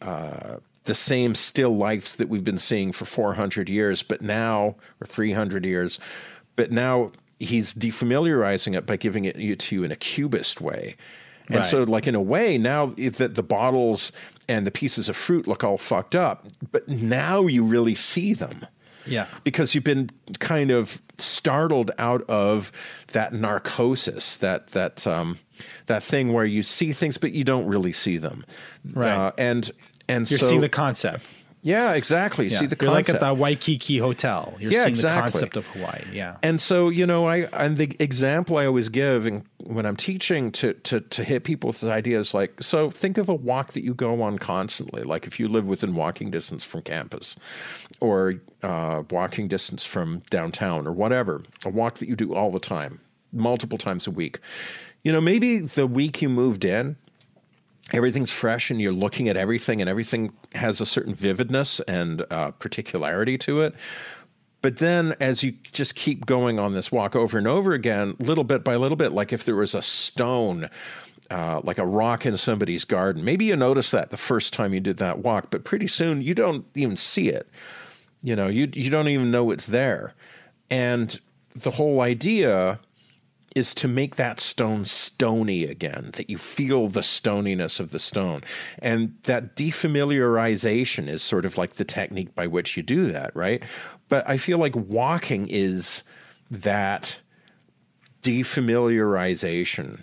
[0.00, 5.06] Uh, the same still lifes that we've been seeing for 400 years, but now, or
[5.06, 5.98] 300 years,
[6.56, 10.96] but now he's defamiliarizing it by giving it to you in a cubist way.
[11.48, 11.66] And right.
[11.66, 14.12] so, like in a way, now that the bottles
[14.48, 18.66] and the pieces of fruit look all fucked up, but now you really see them.
[19.06, 19.26] Yeah.
[19.42, 22.72] Because you've been kind of startled out of
[23.12, 25.38] that narcosis, that that um,
[25.86, 28.44] that thing where you see things but you don't really see them.
[28.92, 29.10] Right.
[29.10, 29.70] Uh, and
[30.08, 31.26] and so you're so, seeing the concept.
[31.64, 32.48] Yeah, exactly.
[32.48, 32.58] Yeah.
[32.58, 33.08] See the You're concept.
[33.08, 34.54] like at the Waikiki Hotel.
[34.60, 35.24] You're yeah, seeing exactly.
[35.24, 36.04] the concept of Hawaii.
[36.12, 36.36] Yeah.
[36.42, 40.52] And so, you know, I and the example I always give in, when I'm teaching
[40.52, 43.94] to, to to hit people with ideas like, so think of a walk that you
[43.94, 47.34] go on constantly, like if you live within walking distance from campus,
[47.98, 52.60] or uh, walking distance from downtown, or whatever, a walk that you do all the
[52.60, 53.00] time,
[53.32, 54.38] multiple times a week.
[55.02, 56.96] You know, maybe the week you moved in,
[57.92, 62.50] everything's fresh and you're looking at everything and everything has a certain vividness and uh,
[62.52, 63.74] particularity to it.
[64.62, 68.44] But then, as you just keep going on this walk over and over again, little
[68.44, 70.70] bit by little bit, like if there was a stone,
[71.30, 74.80] uh, like a rock in somebody's garden, maybe you notice that the first time you
[74.80, 77.46] did that walk, but pretty soon you don't even see it.
[78.22, 80.14] You know, you you don't even know it's there,
[80.70, 81.20] and
[81.54, 82.80] the whole idea
[83.54, 88.42] is to make that stone stony again, that you feel the stoniness of the stone.
[88.80, 93.62] And that defamiliarization is sort of like the technique by which you do that, right?
[94.08, 96.02] But I feel like walking is
[96.50, 97.18] that
[98.22, 100.02] defamiliarization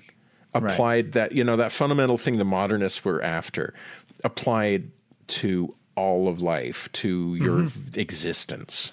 [0.53, 1.11] applied right.
[1.13, 3.73] that, you know, that fundamental thing the modernists were after,
[4.23, 4.91] applied
[5.27, 7.99] to all of life, to your mm-hmm.
[7.99, 8.91] existence.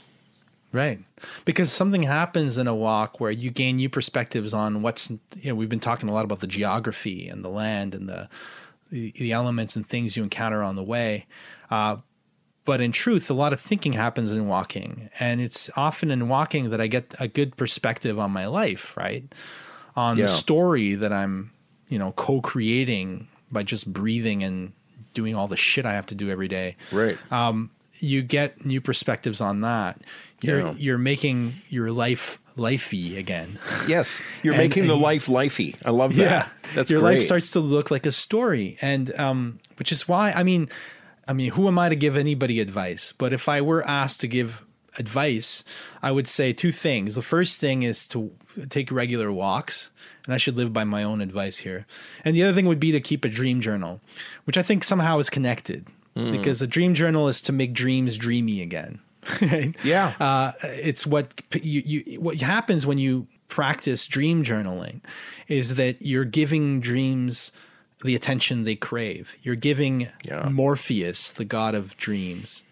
[0.72, 1.00] Right.
[1.44, 5.54] Because something happens in a walk where you gain new perspectives on what's, you know,
[5.54, 8.28] we've been talking a lot about the geography and the land and the,
[8.90, 11.26] the, the elements and things you encounter on the way.
[11.70, 11.96] Uh,
[12.66, 15.08] but in truth, a lot of thinking happens in walking.
[15.18, 19.24] And it's often in walking that I get a good perspective on my life, right?
[19.96, 20.26] On yeah.
[20.26, 21.50] the story that I'm,
[21.88, 24.72] you know, co creating by just breathing and
[25.14, 26.76] doing all the shit I have to do every day.
[26.92, 27.16] Right.
[27.32, 30.02] Um, you get new perspectives on that.
[30.41, 30.74] You're yeah.
[30.76, 33.59] you're making your life lifey again.
[33.89, 35.76] Yes, you're and, making the life lifey.
[35.84, 36.22] I love that.
[36.22, 37.16] Yeah, that's your great.
[37.16, 40.68] life starts to look like a story, and um, which is why I mean,
[41.26, 43.12] I mean, who am I to give anybody advice?
[43.16, 44.64] But if I were asked to give
[44.99, 45.64] advice,
[46.03, 47.14] I would say two things.
[47.14, 48.32] The first thing is to
[48.68, 49.91] take regular walks,
[50.24, 51.86] and I should live by my own advice here.
[52.24, 54.01] And the other thing would be to keep a dream journal,
[54.45, 55.86] which I think somehow is connected
[56.16, 56.32] mm.
[56.32, 59.01] because a dream journal is to make dreams dreamy again.
[59.43, 59.74] right?
[59.85, 60.14] Yeah.
[60.18, 65.01] Uh, it's what you, you what happens when you practice dream journaling
[65.49, 67.53] is that you're giving dreams
[68.05, 69.37] the attention they crave.
[69.43, 70.49] You're giving yeah.
[70.49, 72.62] Morpheus, the god of dreams,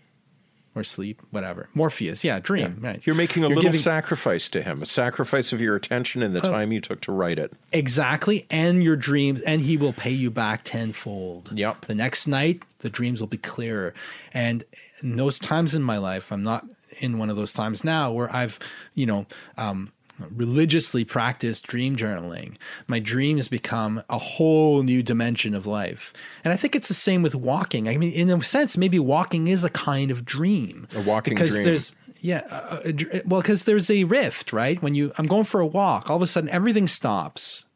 [0.76, 1.68] or sleep, whatever.
[1.74, 2.78] Morpheus, yeah, dream.
[2.80, 2.90] Yeah.
[2.90, 3.00] Right.
[3.04, 6.36] You're making a You're little giving, sacrifice to him, a sacrifice of your attention and
[6.36, 7.52] the uh, time you took to write it.
[7.72, 11.50] Exactly, and your dreams, and he will pay you back tenfold.
[11.54, 11.86] Yep.
[11.86, 13.94] The next night, the dreams will be clearer.
[14.32, 14.62] And
[15.02, 16.66] in those times in my life, I'm not
[17.00, 18.58] in one of those times now where I've,
[18.94, 19.92] you know, um,
[20.30, 22.56] religiously practice dream journaling,
[22.86, 26.12] my dreams become a whole new dimension of life.
[26.44, 27.88] And I think it's the same with walking.
[27.88, 30.88] I mean, in a sense, maybe walking is a kind of dream.
[30.94, 31.64] A walking because dream.
[31.64, 34.80] there's yeah, uh, uh well, because there's a rift, right?
[34.82, 37.66] When you, I'm going for a walk, all of a sudden everything stops.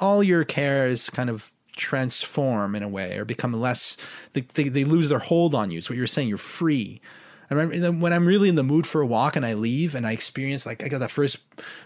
[0.00, 3.96] All your cares kind of transform in a way or become less,
[4.32, 5.80] they, they, they lose their hold on you.
[5.80, 7.00] So what you're saying, you're free.
[7.50, 10.12] Remember when I'm really in the mood for a walk and I leave and I
[10.12, 11.38] experience like I got that first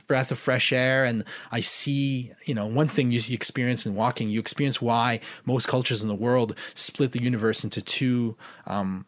[0.07, 4.29] breath of fresh air and I see, you know, one thing you experience in walking,
[4.29, 8.37] you experience why most cultures in the world split the universe into two
[8.67, 9.07] um,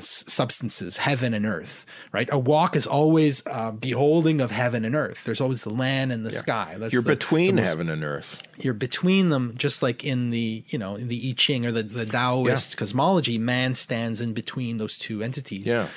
[0.00, 2.28] substances, heaven and earth, right?
[2.32, 5.24] A walk is always uh, beholding of heaven and earth.
[5.24, 6.38] There's always the land and the yeah.
[6.38, 6.76] sky.
[6.78, 8.42] That's you're the, between the most, heaven and earth.
[8.58, 11.82] You're between them, just like in the you know in the I Ching or the
[11.82, 12.78] the Taoist yeah.
[12.78, 13.38] cosmology.
[13.38, 15.66] Man stands in between those two entities.
[15.66, 15.88] Yeah.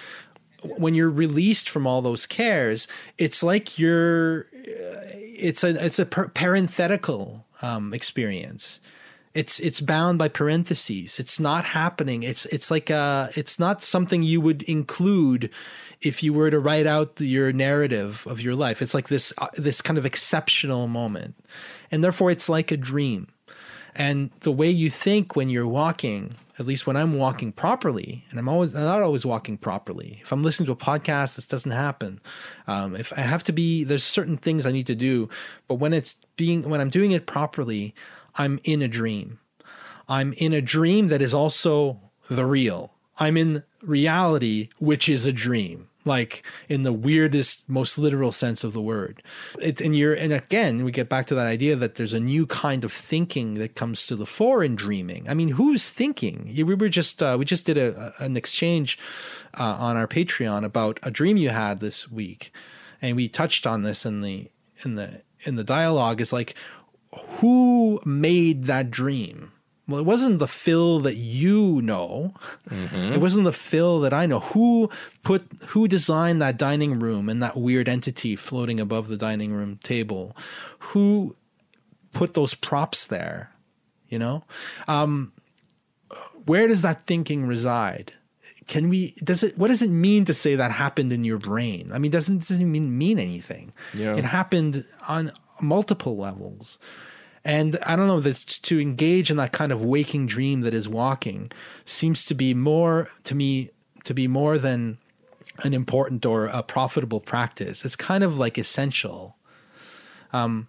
[0.64, 2.88] When you're released from all those cares,
[3.18, 4.48] it's like you're.
[4.56, 8.80] Uh, it's a it's a parenthetical um, experience
[9.38, 11.20] it's it's bound by parentheses.
[11.20, 12.24] It's not happening.
[12.24, 15.52] It's it's like a it's not something you would include
[16.02, 18.82] if you were to write out your narrative of your life.
[18.82, 21.36] It's like this uh, this kind of exceptional moment,
[21.92, 23.28] and therefore it's like a dream.
[23.96, 28.40] And the way you think when you're walking, at least when I'm walking properly, and
[28.40, 30.18] I'm always I'm not always walking properly.
[30.24, 32.22] If I'm listening to a podcast, this doesn't happen.
[32.66, 35.30] Um, if I have to be, there's certain things I need to do,
[35.68, 37.94] but when it's being when I'm doing it properly,
[38.38, 39.40] I'm in a dream.
[40.08, 42.00] I'm in a dream that is also
[42.30, 42.94] the real.
[43.20, 48.74] I'm in reality, which is a dream, like in the weirdest, most literal sense of
[48.74, 49.24] the word.
[49.60, 52.46] It, and you're, and again, we get back to that idea that there's a new
[52.46, 55.28] kind of thinking that comes to the fore in dreaming.
[55.28, 56.54] I mean, who's thinking?
[56.56, 59.00] We were just, uh, we just did a, an exchange
[59.60, 62.54] uh, on our Patreon about a dream you had this week,
[63.02, 64.50] and we touched on this in the
[64.86, 66.22] in the in the dialogue.
[66.22, 66.56] Is like
[67.40, 69.52] who made that dream?
[69.88, 72.34] Well, it wasn't the Phil that you know.
[72.70, 73.14] Mm-hmm.
[73.14, 74.42] It wasn't the Phil that I know.
[74.42, 74.90] Who
[75.24, 79.80] put who designed that dining room and that weird entity floating above the dining room
[79.84, 80.36] table?
[80.80, 81.38] Who
[82.12, 83.52] put those props there?
[84.10, 84.44] You know?
[84.90, 85.32] Um,
[86.46, 88.12] where does that thinking reside?
[88.68, 91.92] Can we does it what does it mean to say that happened in your brain?
[91.94, 93.72] I mean, doesn't doesn't mean mean anything.
[93.94, 94.18] Yeah.
[94.18, 95.32] It happened on
[95.62, 96.78] multiple levels.
[97.48, 100.90] And I don't know, this to engage in that kind of waking dream that is
[100.90, 101.50] walking
[101.86, 103.70] seems to be more to me
[104.04, 104.98] to be more than
[105.64, 107.86] an important or a profitable practice.
[107.86, 109.38] It's kind of like essential.
[110.34, 110.68] Um,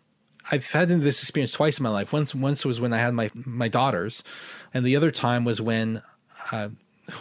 [0.52, 2.12] I've had this experience twice in my life.
[2.12, 4.22] Once once was when I had my my daughters,
[4.72, 6.00] and the other time was when
[6.52, 6.68] uh,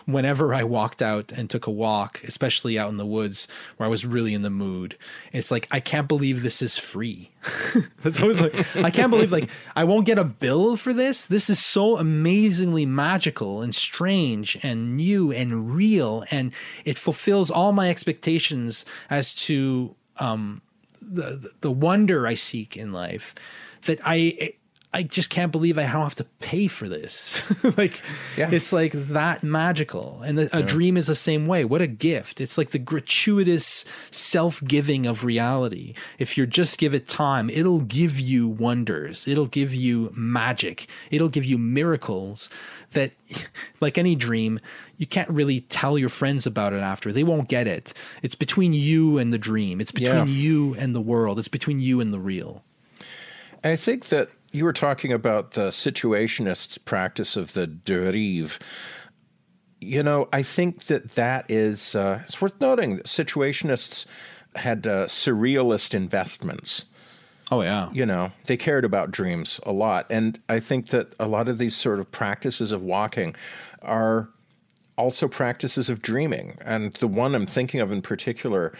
[0.05, 3.47] whenever I walked out and took a walk, especially out in the woods
[3.77, 4.97] where I was really in the mood,
[5.31, 7.31] it's like I can't believe this is free.
[8.03, 11.25] That's always like I can't believe like I won't get a bill for this.
[11.25, 16.51] This is so amazingly magical and strange and new and real, and
[16.85, 20.61] it fulfills all my expectations as to um,
[21.01, 23.33] the the wonder I seek in life.
[23.85, 24.53] That I
[24.97, 27.43] I just can't believe I don't have to pay for this.
[27.77, 28.01] like,
[28.35, 28.49] yeah.
[28.49, 30.23] it's like that magical.
[30.23, 30.65] And a, a yeah.
[30.65, 31.63] dream is the same way.
[31.65, 32.41] What a gift.
[32.41, 35.93] It's like the gratuitous self giving of reality.
[36.17, 41.29] If you just give it time, it'll give you wonders, it'll give you magic, it'll
[41.29, 42.49] give you miracles
[42.93, 43.11] that,
[43.79, 44.59] like any dream,
[44.97, 47.11] you can't really tell your friends about it after.
[47.11, 47.93] They won't get it.
[48.23, 50.25] It's between you and the dream, it's between yeah.
[50.25, 52.63] you and the world, it's between you and the real.
[53.63, 58.59] And I think that you were talking about the situationist practice of the derive.
[59.79, 62.97] You know, I think that that is uh, it's worth noting.
[62.97, 64.05] That situationists
[64.55, 66.85] had uh, surrealist investments.
[67.51, 67.89] Oh yeah.
[67.93, 71.57] You know, they cared about dreams a lot, and I think that a lot of
[71.57, 73.35] these sort of practices of walking
[73.81, 74.29] are
[74.97, 76.57] also practices of dreaming.
[76.61, 78.73] And the one I'm thinking of in particular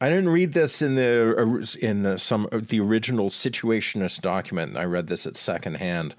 [0.00, 4.76] I didn't read this in the in some of the original situationist document.
[4.76, 6.14] I read this at secondhand,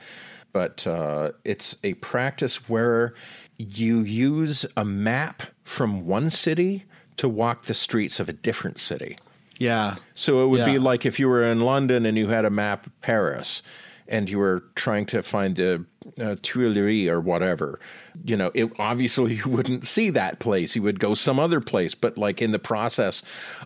[0.51, 3.13] but uh, it's a practice where
[3.57, 6.85] you use a map from one city
[7.17, 9.17] to walk the streets of a different city.
[9.59, 9.95] Yeah.
[10.13, 10.65] So it would yeah.
[10.65, 13.63] be like if you were in London and you had a map of Paris
[14.07, 15.85] and you were trying to find the
[16.19, 17.79] uh, Tuileries or whatever,
[18.23, 20.75] you know, it obviously you wouldn't see that place.
[20.75, 21.95] You would go some other place.
[21.95, 23.23] But like in the process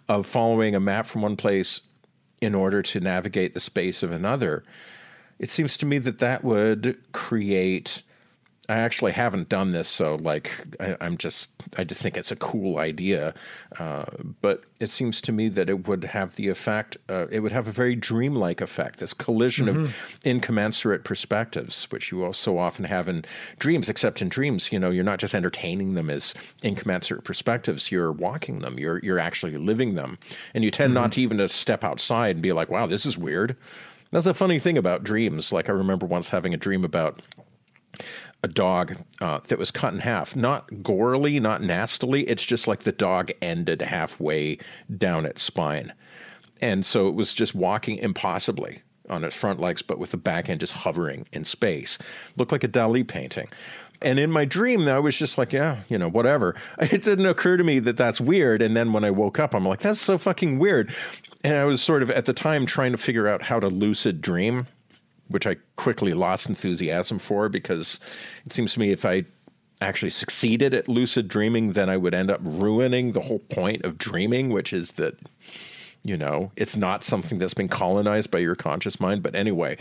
[0.08, 1.82] of following a map from one place
[2.42, 4.64] in order to navigate the space of another,
[5.40, 8.04] it seems to me that that would create
[8.72, 10.50] I actually haven't done this, so like
[10.80, 13.34] I, am just I just think it's a cool idea.
[13.78, 14.06] Uh,
[14.40, 16.96] but it seems to me that it would have the effect.
[17.10, 19.00] Uh, it would have a very dreamlike effect.
[19.00, 19.84] This collision mm-hmm.
[19.86, 23.26] of incommensurate perspectives, which you also often have in
[23.60, 23.90] dreams.
[23.90, 26.34] Except in dreams, you know, you're not just entertaining them as
[26.64, 27.92] incommensurate perspectives.
[27.92, 28.80] You're walking them.
[28.80, 30.18] You're you're actually living them,
[30.54, 31.04] and you tend mm-hmm.
[31.04, 33.58] not to even to step outside and be like, "Wow, this is weird."
[34.12, 35.52] That's a funny thing about dreams.
[35.52, 37.22] Like I remember once having a dream about
[38.44, 40.36] a dog uh, that was cut in half.
[40.36, 42.24] Not gorily, not nastily.
[42.24, 44.58] It's just like the dog ended halfway
[44.96, 45.94] down its spine.
[46.62, 50.50] And so it was just walking impossibly on its front legs, but with the back
[50.50, 51.98] end just hovering in space.
[52.38, 53.50] Looked like a Dali painting.
[54.02, 56.56] And in my dream, I was just like, yeah, you know, whatever.
[56.80, 58.62] It didn't occur to me that that's weird.
[58.62, 60.94] And then when I woke up, I'm like, that's so fucking weird.
[61.44, 64.22] And I was sort of at the time trying to figure out how to lucid
[64.22, 64.68] dream,
[65.32, 68.00] which I quickly lost enthusiasm for because
[68.46, 69.26] it seems to me if I
[69.82, 73.98] actually succeeded at lucid dreaming, then I would end up ruining the whole point of
[73.98, 75.18] dreaming, which is that,
[76.04, 79.24] you know, it's not something that's been colonized by your conscious mind.
[79.24, 79.78] But anyway,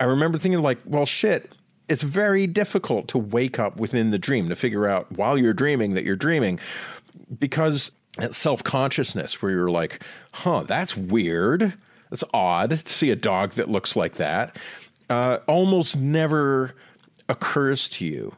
[0.00, 1.52] I remember thinking, like, well, shit,
[1.88, 5.94] it's very difficult to wake up within the dream, to figure out while you're dreaming
[5.94, 6.58] that you're dreaming,
[7.38, 11.74] because it's self consciousness, where you're like, huh, that's weird.
[12.12, 14.56] That's odd to see a dog that looks like that.
[15.08, 16.74] Uh, almost never
[17.26, 18.36] occurs to you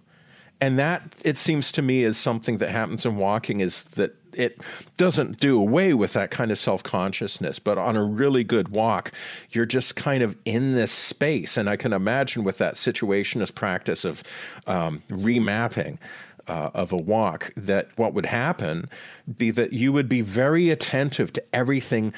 [0.61, 4.61] and that it seems to me is something that happens in walking is that it
[4.97, 9.13] doesn't do away with that kind of self-consciousness but on a really good walk
[9.51, 14.05] you're just kind of in this space and i can imagine with that situationist practice
[14.05, 14.23] of
[14.67, 15.99] um, remapping
[16.47, 18.89] uh, of a walk that what would happen
[19.37, 22.13] be that you would be very attentive to everything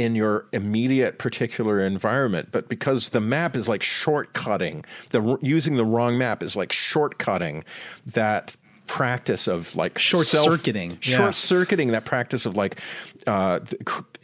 [0.00, 5.84] in your immediate particular environment but because the map is like shortcutting the using the
[5.84, 7.62] wrong map is like shortcutting
[8.06, 8.56] that
[8.86, 11.16] practice of like short circuiting yeah.
[11.18, 12.80] short circuiting that practice of like
[13.26, 13.60] uh,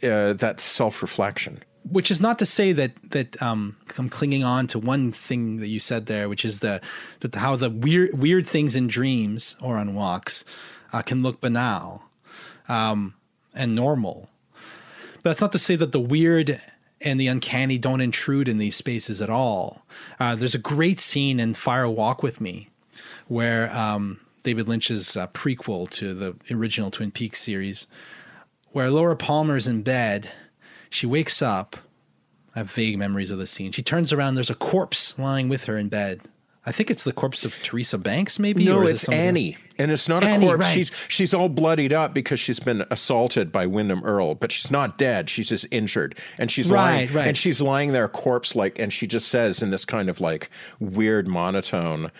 [0.03, 1.59] uh, that self reflection
[1.89, 5.67] which is not to say that that um, I'm clinging on to one thing that
[5.67, 6.81] you said there, which is the
[7.21, 10.43] that how the weird weird things in dreams or on walks
[10.91, 12.03] uh, can look banal
[12.67, 13.13] um,
[13.53, 14.29] and normal,
[15.29, 16.61] that's not to say that the weird
[17.01, 19.85] and the uncanny don't intrude in these spaces at all.
[20.19, 22.69] Uh, there's a great scene in Fire Walk with Me
[23.27, 27.87] where um, David Lynch's uh, prequel to the original Twin Peaks series,
[28.71, 30.31] where Laura Palmer's in bed.
[30.89, 31.77] She wakes up.
[32.55, 33.71] I have vague memories of the scene.
[33.71, 34.35] She turns around.
[34.35, 36.21] There's a corpse lying with her in bed.
[36.65, 38.65] I think it's the corpse of Teresa Banks, maybe.
[38.65, 40.63] No, it's it Annie, and it's not Annie, a corpse.
[40.63, 40.73] Right.
[40.73, 44.97] She's she's all bloodied up because she's been assaulted by Windom Earle, but she's not
[44.97, 45.29] dead.
[45.29, 47.27] She's just injured, and she's right, lying, right.
[47.27, 50.49] and she's lying there, corpse like, and she just says in this kind of like
[50.79, 52.11] weird monotone,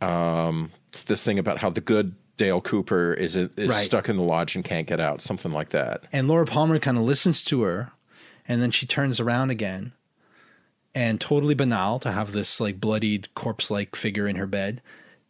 [0.00, 0.72] um,
[1.06, 3.72] this thing about how the good Dale Cooper is is right.
[3.72, 6.04] stuck in the lodge and can't get out, something like that.
[6.12, 7.92] And Laura Palmer kind of listens to her,
[8.48, 9.92] and then she turns around again
[10.94, 14.80] and totally banal to have this like bloodied corpse like figure in her bed.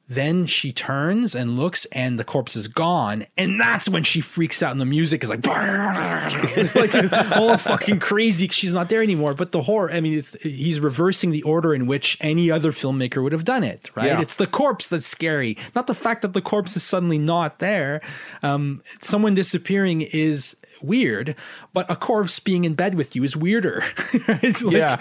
[0.09, 4.63] Then she turns and looks, and the corpse is gone, and that's when she freaks
[4.63, 5.47] out, and the music is like,
[6.75, 8.49] like all fucking crazy.
[8.49, 9.33] She's not there anymore.
[9.33, 13.33] But the horror, I mean, he's reversing the order in which any other filmmaker would
[13.33, 13.91] have done it.
[13.95, 14.07] Right?
[14.07, 14.21] Yeah.
[14.21, 18.03] It's the corpse that's scary, not the fact that the corpse is suddenly not there.
[18.43, 21.35] Um, someone disappearing is weird,
[21.73, 23.83] but a corpse being in bed with you is weirder.
[24.29, 24.97] like, yeah.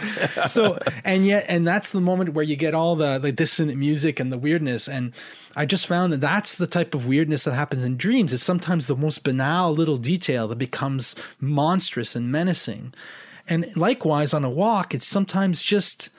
[0.45, 4.19] so and yet and that's the moment where you get all the the dissonant music
[4.19, 4.87] and the weirdness.
[4.87, 5.13] And
[5.55, 8.33] I just found that that's the type of weirdness that happens in dreams.
[8.33, 12.93] It's sometimes the most banal little detail that becomes monstrous and menacing.
[13.47, 16.09] And likewise on a walk, it's sometimes just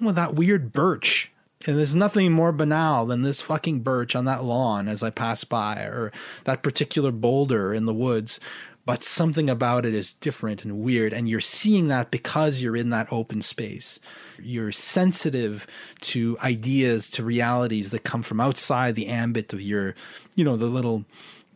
[0.00, 1.30] well that weird birch
[1.66, 5.44] and there's nothing more banal than this fucking birch on that lawn as I pass
[5.44, 6.12] by, or
[6.44, 8.38] that particular boulder in the woods,
[8.86, 11.12] but something about it is different and weird.
[11.12, 13.98] And you're seeing that because you're in that open space.
[14.40, 15.66] You're sensitive
[16.02, 19.96] to ideas, to realities that come from outside the ambit of your,
[20.36, 21.04] you know, the little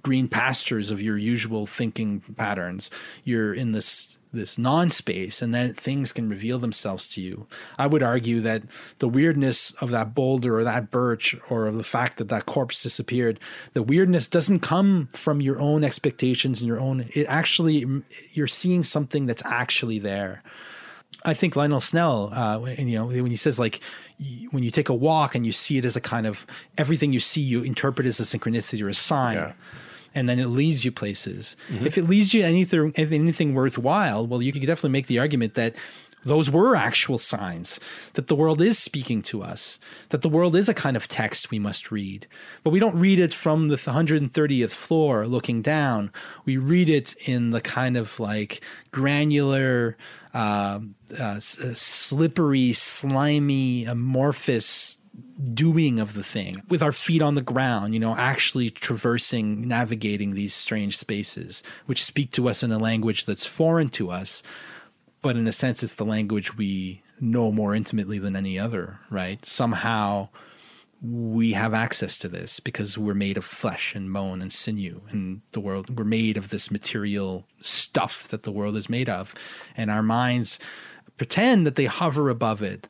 [0.02, 2.90] green pastures of your usual thinking patterns.
[3.22, 7.46] You're in this this non-space and then things can reveal themselves to you.
[7.78, 8.62] I would argue that
[8.98, 12.82] the weirdness of that boulder or that birch or of the fact that that corpse
[12.82, 13.40] disappeared
[13.74, 17.86] the weirdness doesn't come from your own expectations and your own it actually
[18.32, 20.42] you're seeing something that's actually there.
[21.24, 23.80] I think Lionel Snell, uh, you know, when he says like,
[24.52, 26.46] when you take a walk and you see it as a kind of
[26.78, 29.36] everything you see, you interpret as a synchronicity or a sign.
[29.36, 29.52] Yeah
[30.14, 31.56] and then it leads you places.
[31.68, 31.86] Mm-hmm.
[31.86, 35.76] If it leads you anything anything worthwhile, well, you could definitely make the argument that
[36.24, 37.80] those were actual signs
[38.12, 39.78] that the world is speaking to us,
[40.10, 42.26] that the world is a kind of text we must read.
[42.62, 46.12] But we don't read it from the 130th floor looking down.
[46.44, 48.60] We read it in the kind of like
[48.90, 49.96] granular,
[50.34, 50.80] uh,
[51.18, 54.99] uh, slippery, slimy, amorphous
[55.54, 60.34] doing of the thing with our feet on the ground, you know, actually traversing, navigating
[60.34, 64.42] these strange spaces, which speak to us in a language that's foreign to us,
[65.22, 69.44] but in a sense, it's the language we know more intimately than any other, right?
[69.44, 70.28] Somehow
[71.02, 75.40] we have access to this because we're made of flesh and bone and sinew and
[75.52, 79.34] the world we're made of this material stuff that the world is made of
[79.74, 80.58] and our minds
[81.16, 82.86] pretend that they hover above it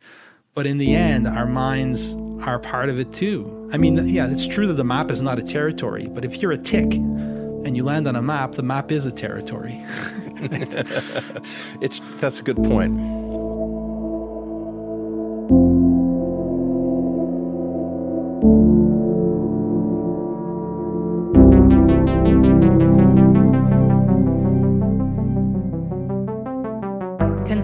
[0.55, 3.68] but in the end, our minds are part of it too.
[3.72, 6.52] I mean, yeah, it's true that the map is not a territory, but if you're
[6.52, 9.81] a tick and you land on a map, the map is a territory.
[11.81, 13.20] it's that's a good point.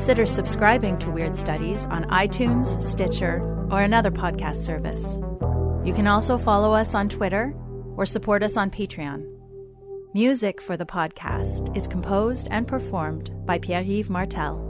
[0.06, 3.40] Consider subscribing to Weird Studies on iTunes, Stitcher,
[3.72, 5.18] or another podcast service.
[5.84, 7.52] You can also follow us on Twitter
[7.96, 9.26] or support us on Patreon.
[10.14, 14.62] Music for the podcast is composed and performed by Pierre Yves Martel.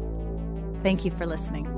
[0.82, 1.75] Thank you for listening.